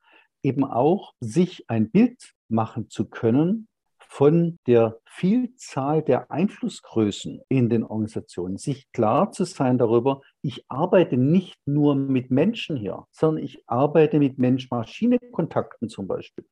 eben 0.42 0.64
auch, 0.64 1.14
sich 1.20 1.70
ein 1.70 1.92
Bild 1.92 2.34
machen 2.48 2.90
zu 2.90 3.06
können 3.10 3.68
von 4.10 4.58
der 4.66 5.00
Vielzahl 5.06 6.02
der 6.02 6.32
Einflussgrößen 6.32 7.42
in 7.48 7.70
den 7.70 7.84
Organisationen, 7.84 8.58
sich 8.58 8.92
klar 8.92 9.32
zu 9.32 9.46
sein 9.46 9.78
darüber, 9.78 10.22
ich 10.42 10.66
arbeite 10.68 11.16
nicht 11.16 11.56
nur 11.66 11.96
mit 11.96 12.32
Menschen 12.32 12.76
hier, 12.76 13.06
sondern 13.12 13.44
ich 13.44 13.64
arbeite 13.68 14.18
mit 14.18 14.40
Mensch-Maschine-Kontakten 14.40 15.90
zum 15.90 16.08
Beispiel. 16.08 16.44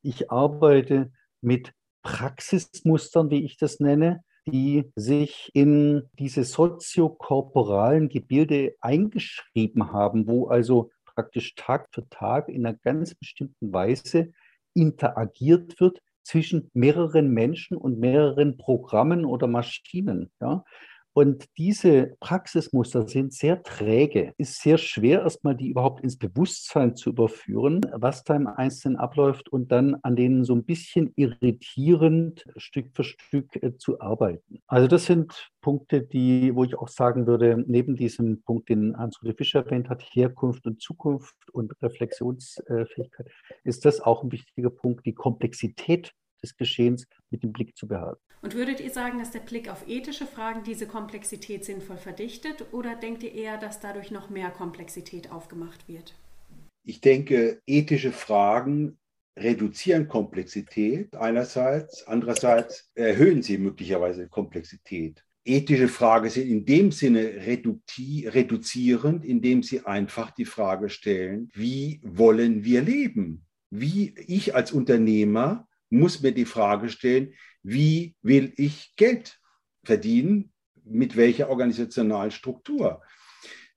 Ich 0.00 0.30
arbeite 0.30 1.12
mit 1.40 1.72
Praxismustern, 2.02 3.30
wie 3.30 3.44
ich 3.44 3.56
das 3.56 3.80
nenne, 3.80 4.22
die 4.46 4.90
sich 4.94 5.50
in 5.54 6.08
diese 6.20 6.44
soziokorporalen 6.44 8.10
Gebilde 8.10 8.76
eingeschrieben 8.80 9.92
haben, 9.92 10.28
wo 10.28 10.46
also 10.46 10.90
praktisch 11.04 11.56
Tag 11.56 11.88
für 11.92 12.08
Tag 12.08 12.48
in 12.48 12.64
einer 12.64 12.78
ganz 12.78 13.14
bestimmten 13.16 13.72
Weise 13.72 14.32
interagiert 14.72 15.80
wird 15.80 16.00
zwischen 16.22 16.70
mehreren 16.74 17.30
Menschen 17.30 17.76
und 17.76 17.98
mehreren 17.98 18.56
Programmen 18.56 19.24
oder 19.24 19.46
Maschinen. 19.46 20.30
Ja? 20.40 20.64
Und 21.14 21.44
diese 21.58 22.16
Praxismuster 22.20 23.06
sind 23.06 23.34
sehr 23.34 23.62
träge. 23.62 24.32
Ist 24.38 24.62
sehr 24.62 24.78
schwer, 24.78 25.22
erstmal 25.22 25.54
die 25.54 25.68
überhaupt 25.68 26.02
ins 26.02 26.16
Bewusstsein 26.16 26.96
zu 26.96 27.10
überführen, 27.10 27.82
was 27.92 28.24
da 28.24 28.34
im 28.34 28.46
Einzelnen 28.46 28.96
abläuft 28.96 29.50
und 29.50 29.70
dann 29.70 29.96
an 30.02 30.16
denen 30.16 30.44
so 30.44 30.54
ein 30.54 30.64
bisschen 30.64 31.12
irritierend 31.16 32.44
Stück 32.56 32.90
für 32.94 33.04
Stück 33.04 33.62
äh, 33.62 33.76
zu 33.76 34.00
arbeiten. 34.00 34.62
Also 34.66 34.88
das 34.88 35.04
sind 35.04 35.50
Punkte, 35.60 36.02
die, 36.02 36.54
wo 36.54 36.64
ich 36.64 36.76
auch 36.76 36.88
sagen 36.88 37.26
würde, 37.26 37.62
neben 37.66 37.94
diesem 37.94 38.42
Punkt, 38.42 38.70
den 38.70 38.96
Hans-Rudolf 38.96 39.36
Fischer 39.36 39.64
erwähnt 39.66 39.90
hat, 39.90 40.02
Herkunft 40.02 40.66
und 40.66 40.80
Zukunft 40.80 41.36
und 41.52 41.74
Reflexionsfähigkeit, 41.82 43.28
ist 43.64 43.84
das 43.84 44.00
auch 44.00 44.24
ein 44.24 44.32
wichtiger 44.32 44.70
Punkt, 44.70 45.04
die 45.04 45.14
Komplexität 45.14 46.12
des 46.42 46.56
Geschehens 46.56 47.06
mit 47.30 47.42
dem 47.42 47.52
Blick 47.52 47.76
zu 47.76 47.86
behalten. 47.86 48.20
Und 48.42 48.54
würdet 48.54 48.80
ihr 48.80 48.90
sagen, 48.90 49.18
dass 49.18 49.30
der 49.30 49.40
Blick 49.40 49.70
auf 49.70 49.86
ethische 49.86 50.26
Fragen 50.26 50.64
diese 50.64 50.86
Komplexität 50.86 51.64
sinnvoll 51.64 51.96
verdichtet 51.96 52.66
oder 52.72 52.96
denkt 52.96 53.22
ihr 53.22 53.32
eher, 53.32 53.56
dass 53.56 53.78
dadurch 53.78 54.10
noch 54.10 54.30
mehr 54.30 54.50
Komplexität 54.50 55.30
aufgemacht 55.30 55.86
wird? 55.88 56.14
Ich 56.84 57.00
denke, 57.00 57.62
ethische 57.66 58.10
Fragen 58.10 58.98
reduzieren 59.38 60.08
Komplexität 60.08 61.14
einerseits, 61.14 62.06
andererseits 62.06 62.90
erhöhen 62.94 63.42
sie 63.42 63.58
möglicherweise 63.58 64.28
Komplexität. 64.28 65.24
Ethische 65.44 65.88
Fragen 65.88 66.28
sind 66.28 66.48
in 66.48 66.64
dem 66.64 66.92
Sinne 66.92 67.20
reduzierend, 67.46 69.24
indem 69.24 69.62
sie 69.62 69.84
einfach 69.84 70.30
die 70.30 70.44
Frage 70.44 70.88
stellen, 70.88 71.48
wie 71.54 72.00
wollen 72.04 72.64
wir 72.64 72.82
leben? 72.82 73.44
Wie 73.70 74.14
ich 74.26 74.54
als 74.54 74.72
Unternehmer 74.72 75.66
muss 75.92 76.22
mir 76.22 76.32
die 76.32 76.46
Frage 76.46 76.88
stellen, 76.88 77.34
wie 77.62 78.16
will 78.22 78.52
ich 78.56 78.94
Geld 78.96 79.38
verdienen, 79.84 80.52
mit 80.84 81.16
welcher 81.16 81.48
organisationalen 81.48 82.30
Struktur. 82.30 83.02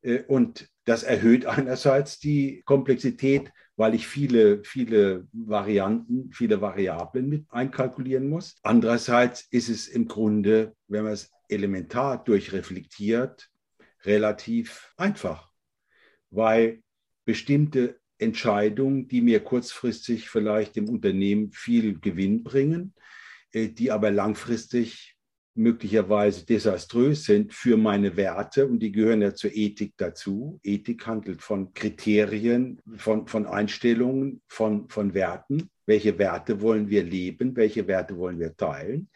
Äh, 0.01 0.23
und 0.23 0.69
das 0.85 1.03
erhöht 1.03 1.45
einerseits 1.45 2.19
die 2.19 2.63
Komplexität, 2.65 3.51
weil 3.75 3.93
ich 3.93 4.07
viele, 4.07 4.63
viele 4.63 5.27
Varianten, 5.33 6.31
viele 6.31 6.61
Variablen 6.61 7.27
mit 7.27 7.45
einkalkulieren 7.49 8.29
muss. 8.29 8.55
Andererseits 8.63 9.47
ist 9.51 9.67
es 9.67 9.87
im 9.87 10.07
Grunde, 10.07 10.73
wenn 10.87 11.03
man 11.03 11.13
es 11.13 11.31
elementar 11.49 12.23
durchreflektiert, 12.23 13.49
relativ 14.05 14.93
einfach, 14.95 15.51
weil 16.29 16.81
bestimmte 17.25 17.99
Entscheidungen, 18.17 19.07
die 19.07 19.21
mir 19.21 19.41
kurzfristig 19.41 20.29
vielleicht 20.29 20.77
im 20.77 20.89
Unternehmen 20.89 21.51
viel 21.51 21.99
Gewinn 21.99 22.43
bringen, 22.43 22.93
äh, 23.51 23.69
die 23.69 23.91
aber 23.91 24.11
langfristig 24.11 25.15
möglicherweise 25.55 26.45
desaströs 26.45 27.23
sind 27.23 27.53
für 27.53 27.77
meine 27.77 28.17
Werte 28.17 28.67
und 28.67 28.79
die 28.79 28.91
gehören 28.91 29.21
ja 29.21 29.33
zur 29.33 29.53
Ethik 29.53 29.93
dazu. 29.97 30.59
Ethik 30.63 31.07
handelt 31.07 31.41
von 31.41 31.73
Kriterien, 31.73 32.81
von, 32.97 33.25
von 33.27 33.45
Einstellungen, 33.45 34.41
von, 34.47 34.89
von 34.89 35.13
Werten. 35.13 35.69
Welche 35.85 36.17
Werte 36.19 36.61
wollen 36.61 36.89
wir 36.89 37.03
leben? 37.03 37.55
Welche 37.55 37.87
Werte 37.87 38.17
wollen 38.17 38.39
wir 38.39 38.55
teilen? 38.55 39.09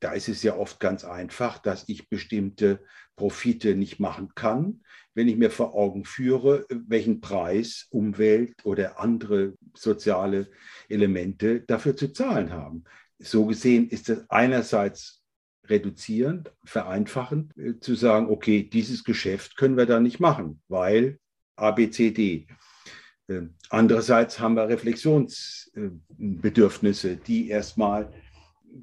Da 0.00 0.12
ist 0.12 0.28
es 0.28 0.42
ja 0.42 0.56
oft 0.56 0.80
ganz 0.80 1.04
einfach, 1.04 1.58
dass 1.58 1.88
ich 1.88 2.08
bestimmte 2.08 2.80
Profite 3.16 3.74
nicht 3.74 3.98
machen 3.98 4.32
kann, 4.34 4.82
wenn 5.14 5.28
ich 5.28 5.36
mir 5.36 5.50
vor 5.50 5.74
Augen 5.74 6.04
führe, 6.04 6.66
welchen 6.68 7.20
Preis 7.20 7.86
Umwelt 7.90 8.54
oder 8.64 9.00
andere 9.00 9.54
soziale 9.74 10.50
Elemente 10.88 11.62
dafür 11.62 11.96
zu 11.96 12.12
zahlen 12.12 12.52
haben. 12.52 12.84
So 13.18 13.46
gesehen 13.46 13.88
ist 13.88 14.10
es 14.10 14.28
einerseits 14.28 15.22
reduzierend, 15.68 16.52
vereinfachend, 16.64 17.56
äh, 17.56 17.80
zu 17.80 17.94
sagen, 17.94 18.28
okay, 18.28 18.62
dieses 18.62 19.04
Geschäft 19.04 19.56
können 19.56 19.76
wir 19.76 19.86
da 19.86 20.00
nicht 20.00 20.20
machen, 20.20 20.60
weil 20.68 21.18
ABCD. 21.56 22.46
Äh, 23.28 23.42
andererseits 23.70 24.38
haben 24.38 24.54
wir 24.54 24.68
Reflexionsbedürfnisse, 24.68 27.16
die 27.16 27.48
erstmal 27.48 28.12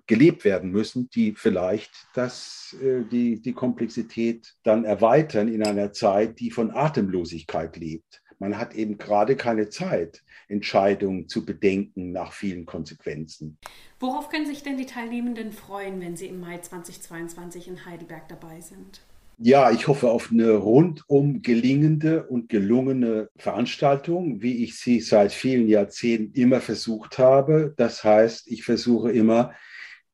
gelebt 0.07 0.45
werden 0.45 0.71
müssen, 0.71 1.09
die 1.09 1.33
vielleicht 1.33 1.91
das, 2.13 2.75
äh, 2.81 3.03
die, 3.11 3.41
die 3.41 3.53
Komplexität 3.53 4.55
dann 4.63 4.85
erweitern 4.85 5.47
in 5.47 5.63
einer 5.63 5.91
Zeit, 5.91 6.39
die 6.39 6.51
von 6.51 6.71
Atemlosigkeit 6.71 7.77
lebt. 7.77 8.21
Man 8.39 8.57
hat 8.57 8.75
eben 8.75 8.97
gerade 8.97 9.35
keine 9.35 9.69
Zeit, 9.69 10.23
Entscheidungen 10.49 11.29
zu 11.29 11.45
bedenken 11.45 12.11
nach 12.11 12.33
vielen 12.33 12.65
Konsequenzen. 12.65 13.57
Worauf 13.99 14.29
können 14.29 14.45
sich 14.45 14.63
denn 14.63 14.77
die 14.77 14.85
Teilnehmenden 14.85 15.51
freuen, 15.51 16.01
wenn 16.01 16.17
sie 16.17 16.27
im 16.27 16.41
Mai 16.41 16.57
2022 16.57 17.69
in 17.69 17.85
Heidelberg 17.85 18.27
dabei 18.27 18.59
sind? 18.59 19.01
Ja, 19.39 19.71
ich 19.71 19.87
hoffe 19.87 20.11
auf 20.11 20.29
eine 20.31 20.51
rundum 20.51 21.41
gelingende 21.41 22.27
und 22.27 22.49
gelungene 22.49 23.29
Veranstaltung, 23.35 24.41
wie 24.41 24.63
ich 24.63 24.77
sie 24.77 24.99
seit 24.99 25.31
vielen 25.31 25.67
Jahrzehnten 25.67 26.39
immer 26.39 26.61
versucht 26.61 27.17
habe. 27.17 27.73
Das 27.77 28.03
heißt, 28.03 28.47
ich 28.47 28.63
versuche 28.63 29.11
immer, 29.11 29.53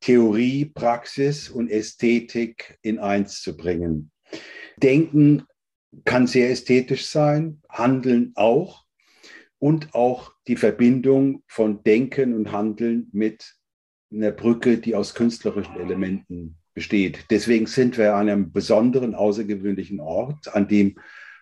Theorie, 0.00 0.64
Praxis 0.64 1.48
und 1.48 1.70
Ästhetik 1.70 2.78
in 2.82 2.98
eins 2.98 3.42
zu 3.42 3.56
bringen. 3.56 4.10
Denken 4.76 5.44
kann 6.04 6.26
sehr 6.26 6.50
ästhetisch 6.50 7.06
sein, 7.06 7.62
Handeln 7.68 8.32
auch 8.34 8.84
und 9.58 9.94
auch 9.94 10.32
die 10.46 10.56
Verbindung 10.56 11.42
von 11.46 11.82
Denken 11.82 12.34
und 12.34 12.52
Handeln 12.52 13.08
mit 13.12 13.54
einer 14.12 14.30
Brücke, 14.30 14.78
die 14.78 14.94
aus 14.94 15.14
künstlerischen 15.14 15.78
Elementen 15.78 16.56
besteht. 16.74 17.26
Deswegen 17.30 17.66
sind 17.66 17.98
wir 17.98 18.14
an 18.14 18.28
einem 18.28 18.52
besonderen, 18.52 19.14
außergewöhnlichen 19.14 20.00
Ort, 20.00 20.54
an 20.54 20.66
dem 20.68 20.98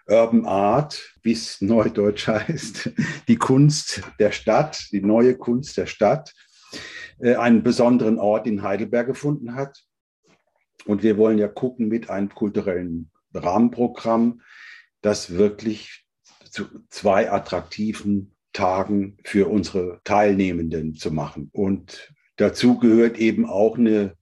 Urban 0.07 0.47
Art, 0.47 1.15
wie 1.23 1.33
es 1.33 1.61
neudeutsch 1.61 2.27
heißt, 2.27 2.91
die 3.29 3.37
Kunst 3.37 4.03
der 4.19 4.33
Stadt, 4.33 4.89
die 4.91 5.03
neue 5.03 5.37
Kunst 5.37 5.77
der 5.77 5.87
Stadt, 5.87 6.35
einen 7.21 7.63
besonderen 7.63 8.19
Ort 8.19 8.47
in 8.47 8.63
Heidelberg 8.63 9.07
gefunden 9.07 9.55
hat. 9.55 9.85
Und 10.87 11.03
wir 11.03 11.17
wollen 11.17 11.39
ja 11.39 11.49
gucken 11.49 11.89
mit 11.89 12.11
einem 12.11 12.29
kulturellen 12.29 13.11
Rahmenprogramm, 13.35 14.43
das 15.03 15.35
wirklich 15.35 16.07
zu 16.51 16.67
zwei 16.89 17.31
attraktiven 17.31 18.35
Tagen 18.53 19.19
für 19.25 19.49
unsere 19.49 20.01
Teilnehmenden 20.05 20.95
zu 20.95 21.11
machen. 21.11 21.51
Und 21.53 22.13
dazu 22.37 22.79
gehört 22.79 23.19
eben 23.19 23.47
auch 23.47 23.77
eine 23.77 24.17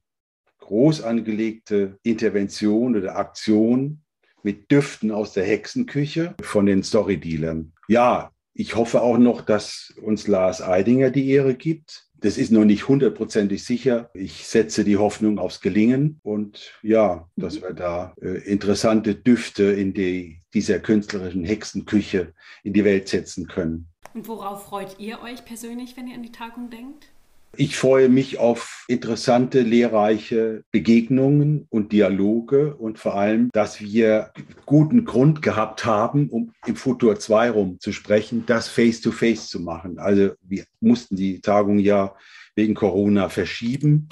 groß 0.59 1.03
angelegte 1.03 1.99
Intervention 2.03 2.97
oder 2.97 3.17
Aktion 3.17 4.03
mit 4.43 4.71
Düften 4.71 5.11
aus 5.11 5.33
der 5.33 5.45
Hexenküche 5.45 6.35
von 6.43 6.67
den 6.67 6.83
Storydealern. 6.83 7.73
Ja, 7.89 8.33
ich 8.53 8.75
hoffe 8.75 9.03
auch 9.03 9.19
noch, 9.19 9.43
dass 9.43 9.95
uns 10.03 10.27
Lars 10.29 10.63
Eidinger 10.63 11.11
die 11.11 11.31
Ehre 11.31 11.55
gibt. 11.55 12.06
Das 12.21 12.39
ist 12.39 12.51
noch 12.51 12.65
nicht 12.65 12.89
hundertprozentig 12.89 13.65
sicher. 13.65 14.11
Ich 14.15 14.47
setze 14.47 14.85
die 14.85 14.97
Hoffnung 14.97 15.39
aufs 15.39 15.61
Gelingen 15.61 16.19
und 16.23 16.73
ja, 16.83 17.29
dass 17.37 17.61
wir 17.61 17.73
da 17.73 18.15
äh, 18.21 18.39
interessante 18.51 19.15
Düfte 19.15 19.65
in 19.65 19.93
die, 19.93 20.43
dieser 20.55 20.79
künstlerischen 20.79 21.45
Hexenküche 21.45 22.33
in 22.63 22.73
die 22.73 22.85
Welt 22.85 23.09
setzen 23.09 23.47
können. 23.47 23.89
Und 24.15 24.29
worauf 24.29 24.65
freut 24.65 24.99
ihr 24.99 25.21
euch 25.23 25.45
persönlich, 25.45 25.97
wenn 25.97 26.09
ihr 26.09 26.15
an 26.15 26.23
die 26.23 26.33
Tagung 26.33 26.71
denkt? 26.71 27.13
Ich 27.59 27.77
freue 27.77 28.11
mich 28.11 28.39
auf 28.39 28.85
interessante, 28.87 29.63
lehrreiche 29.63 30.63
Begegnungen 30.73 31.67
und 31.71 31.93
Dialoge 31.93 32.77
und 32.77 32.99
vor 32.99 33.15
allem, 33.15 33.49
dass 33.53 33.81
wir 33.81 34.31
guten 34.67 35.07
Grund 35.07 35.41
gehabt 35.41 35.87
haben, 35.87 36.29
um 36.29 36.53
im 36.67 36.77
Futur 36.77 37.19
2 37.19 37.51
rum 37.51 37.81
zu 37.81 37.93
sprechen, 37.93 38.45
das 38.47 38.69
face-to-face 38.69 39.47
-face 39.47 39.49
zu 39.49 39.61
machen. 39.61 39.99
Also 39.99 40.33
wir 40.43 40.65
mussten 40.81 41.17
die 41.17 41.41
Tagung 41.41 41.79
ja 41.79 42.15
wegen 42.57 42.75
Corona 42.75 43.31
verschieben. 43.31 44.09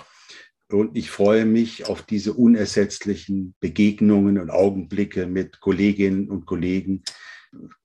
Und 0.70 0.96
ich 0.96 1.10
freue 1.10 1.44
mich 1.44 1.86
auf 1.86 2.02
diese 2.02 2.32
unersetzlichen 2.32 3.54
Begegnungen 3.60 4.38
und 4.38 4.50
Augenblicke 4.50 5.26
mit 5.26 5.60
Kolleginnen 5.60 6.30
und 6.30 6.46
Kollegen, 6.46 7.02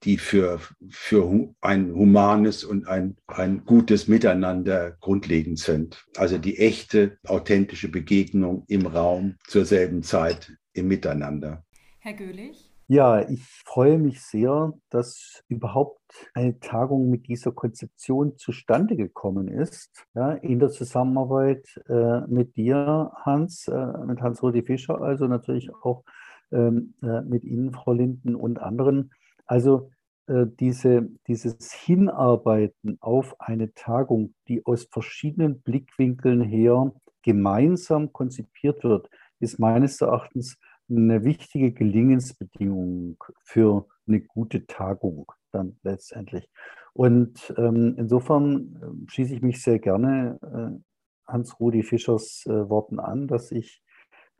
die 0.02 0.18
für, 0.18 0.60
für 0.88 1.48
ein 1.60 1.94
humanes 1.94 2.64
und 2.64 2.86
ein, 2.86 3.16
ein 3.26 3.64
gutes 3.64 4.08
Miteinander 4.08 4.96
grundlegend 5.00 5.58
sind. 5.58 6.06
Also 6.16 6.38
die 6.38 6.58
echte, 6.58 7.18
authentische 7.26 7.90
Begegnung 7.90 8.64
im 8.68 8.86
Raum 8.86 9.36
zur 9.46 9.64
selben 9.64 10.02
Zeit 10.02 10.52
im 10.72 10.88
Miteinander. 10.88 11.64
Herr 11.98 12.14
Göhlich? 12.14 12.70
Ja, 12.92 13.28
ich 13.28 13.44
freue 13.64 13.98
mich 13.98 14.20
sehr, 14.20 14.72
dass 14.88 15.44
überhaupt 15.46 16.00
eine 16.34 16.58
Tagung 16.58 17.08
mit 17.08 17.28
dieser 17.28 17.52
Konzeption 17.52 18.36
zustande 18.36 18.96
gekommen 18.96 19.46
ist, 19.46 20.06
ja, 20.14 20.32
in 20.32 20.58
der 20.58 20.70
Zusammenarbeit 20.70 21.80
äh, 21.88 22.22
mit 22.26 22.56
dir, 22.56 23.12
Hans, 23.24 23.68
äh, 23.68 23.86
mit 24.06 24.20
Hans-Rudi 24.20 24.62
Fischer, 24.62 25.00
also 25.00 25.28
natürlich 25.28 25.70
auch 25.72 26.02
ähm, 26.50 26.94
äh, 27.00 27.20
mit 27.20 27.44
Ihnen, 27.44 27.72
Frau 27.72 27.92
Linden 27.92 28.34
und 28.34 28.58
anderen. 28.58 29.12
Also 29.50 29.90
äh, 30.28 30.46
diese, 30.60 31.08
dieses 31.26 31.72
Hinarbeiten 31.72 32.98
auf 33.00 33.34
eine 33.40 33.74
Tagung, 33.74 34.32
die 34.46 34.64
aus 34.64 34.84
verschiedenen 34.84 35.60
Blickwinkeln 35.60 36.40
her 36.40 36.92
gemeinsam 37.22 38.12
konzipiert 38.12 38.84
wird, 38.84 39.10
ist 39.40 39.58
meines 39.58 40.00
Erachtens 40.00 40.56
eine 40.88 41.24
wichtige 41.24 41.72
Gelingensbedingung 41.72 43.16
für 43.42 43.86
eine 44.06 44.20
gute 44.20 44.66
Tagung 44.66 45.32
dann 45.50 45.80
letztendlich. 45.82 46.48
Und 46.92 47.52
ähm, 47.56 47.96
insofern 47.98 48.76
äh, 48.76 49.10
schließe 49.10 49.34
ich 49.34 49.42
mich 49.42 49.60
sehr 49.62 49.80
gerne 49.80 50.38
äh, 50.42 51.32
Hans-Rudi 51.32 51.82
Fischers 51.82 52.44
äh, 52.46 52.68
Worten 52.68 53.00
an, 53.00 53.26
dass 53.26 53.50
ich 53.50 53.82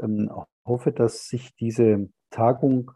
ähm, 0.01 0.31
hoffe, 0.64 0.92
dass 0.92 1.27
sich 1.27 1.57
diese 1.57 2.09
Tagung 2.31 2.92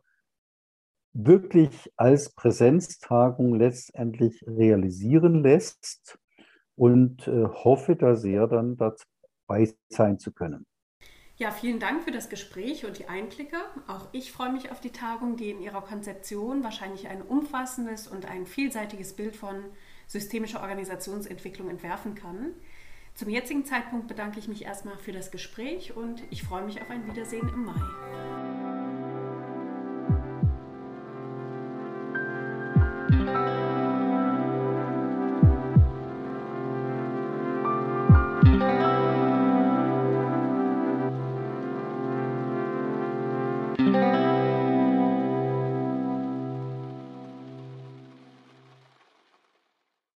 wirklich 1.14 1.92
als 1.96 2.34
Präsenztagung 2.34 3.54
letztendlich 3.54 4.44
realisieren 4.46 5.42
lässt 5.42 6.18
und 6.76 7.26
äh, 7.28 7.44
hoffe 7.44 7.96
da 7.96 8.16
sehr 8.16 8.46
dann 8.46 8.76
dabei 8.76 9.72
sein 9.88 10.18
zu 10.18 10.32
können. 10.32 10.66
Ja, 11.36 11.50
vielen 11.50 11.80
Dank 11.80 12.04
für 12.04 12.12
das 12.12 12.28
Gespräch 12.28 12.84
und 12.84 12.98
die 12.98 13.06
Einblicke. 13.06 13.56
Auch 13.88 14.08
ich 14.12 14.30
freue 14.30 14.52
mich 14.52 14.70
auf 14.70 14.80
die 14.80 14.90
Tagung, 14.90 15.36
die 15.36 15.50
in 15.50 15.60
ihrer 15.60 15.82
Konzeption 15.82 16.62
wahrscheinlich 16.62 17.08
ein 17.08 17.22
umfassendes 17.22 18.06
und 18.06 18.26
ein 18.30 18.46
vielseitiges 18.46 19.14
Bild 19.14 19.34
von 19.34 19.64
systemischer 20.06 20.60
Organisationsentwicklung 20.60 21.70
entwerfen 21.70 22.14
kann. 22.14 22.54
Zum 23.14 23.30
jetzigen 23.30 23.64
Zeitpunkt 23.64 24.06
bedanke 24.06 24.38
ich 24.38 24.48
mich 24.48 24.64
erstmal 24.64 24.96
für 24.98 25.12
das 25.12 25.32
Gespräch 25.32 25.96
und 25.96 26.22
ich 26.30 26.42
freue 26.42 26.64
mich 26.64 26.80
auf 26.80 26.90
ein 26.90 27.06
Wiedersehen 27.06 27.48
im 27.48 27.64
Mai. 27.64 28.53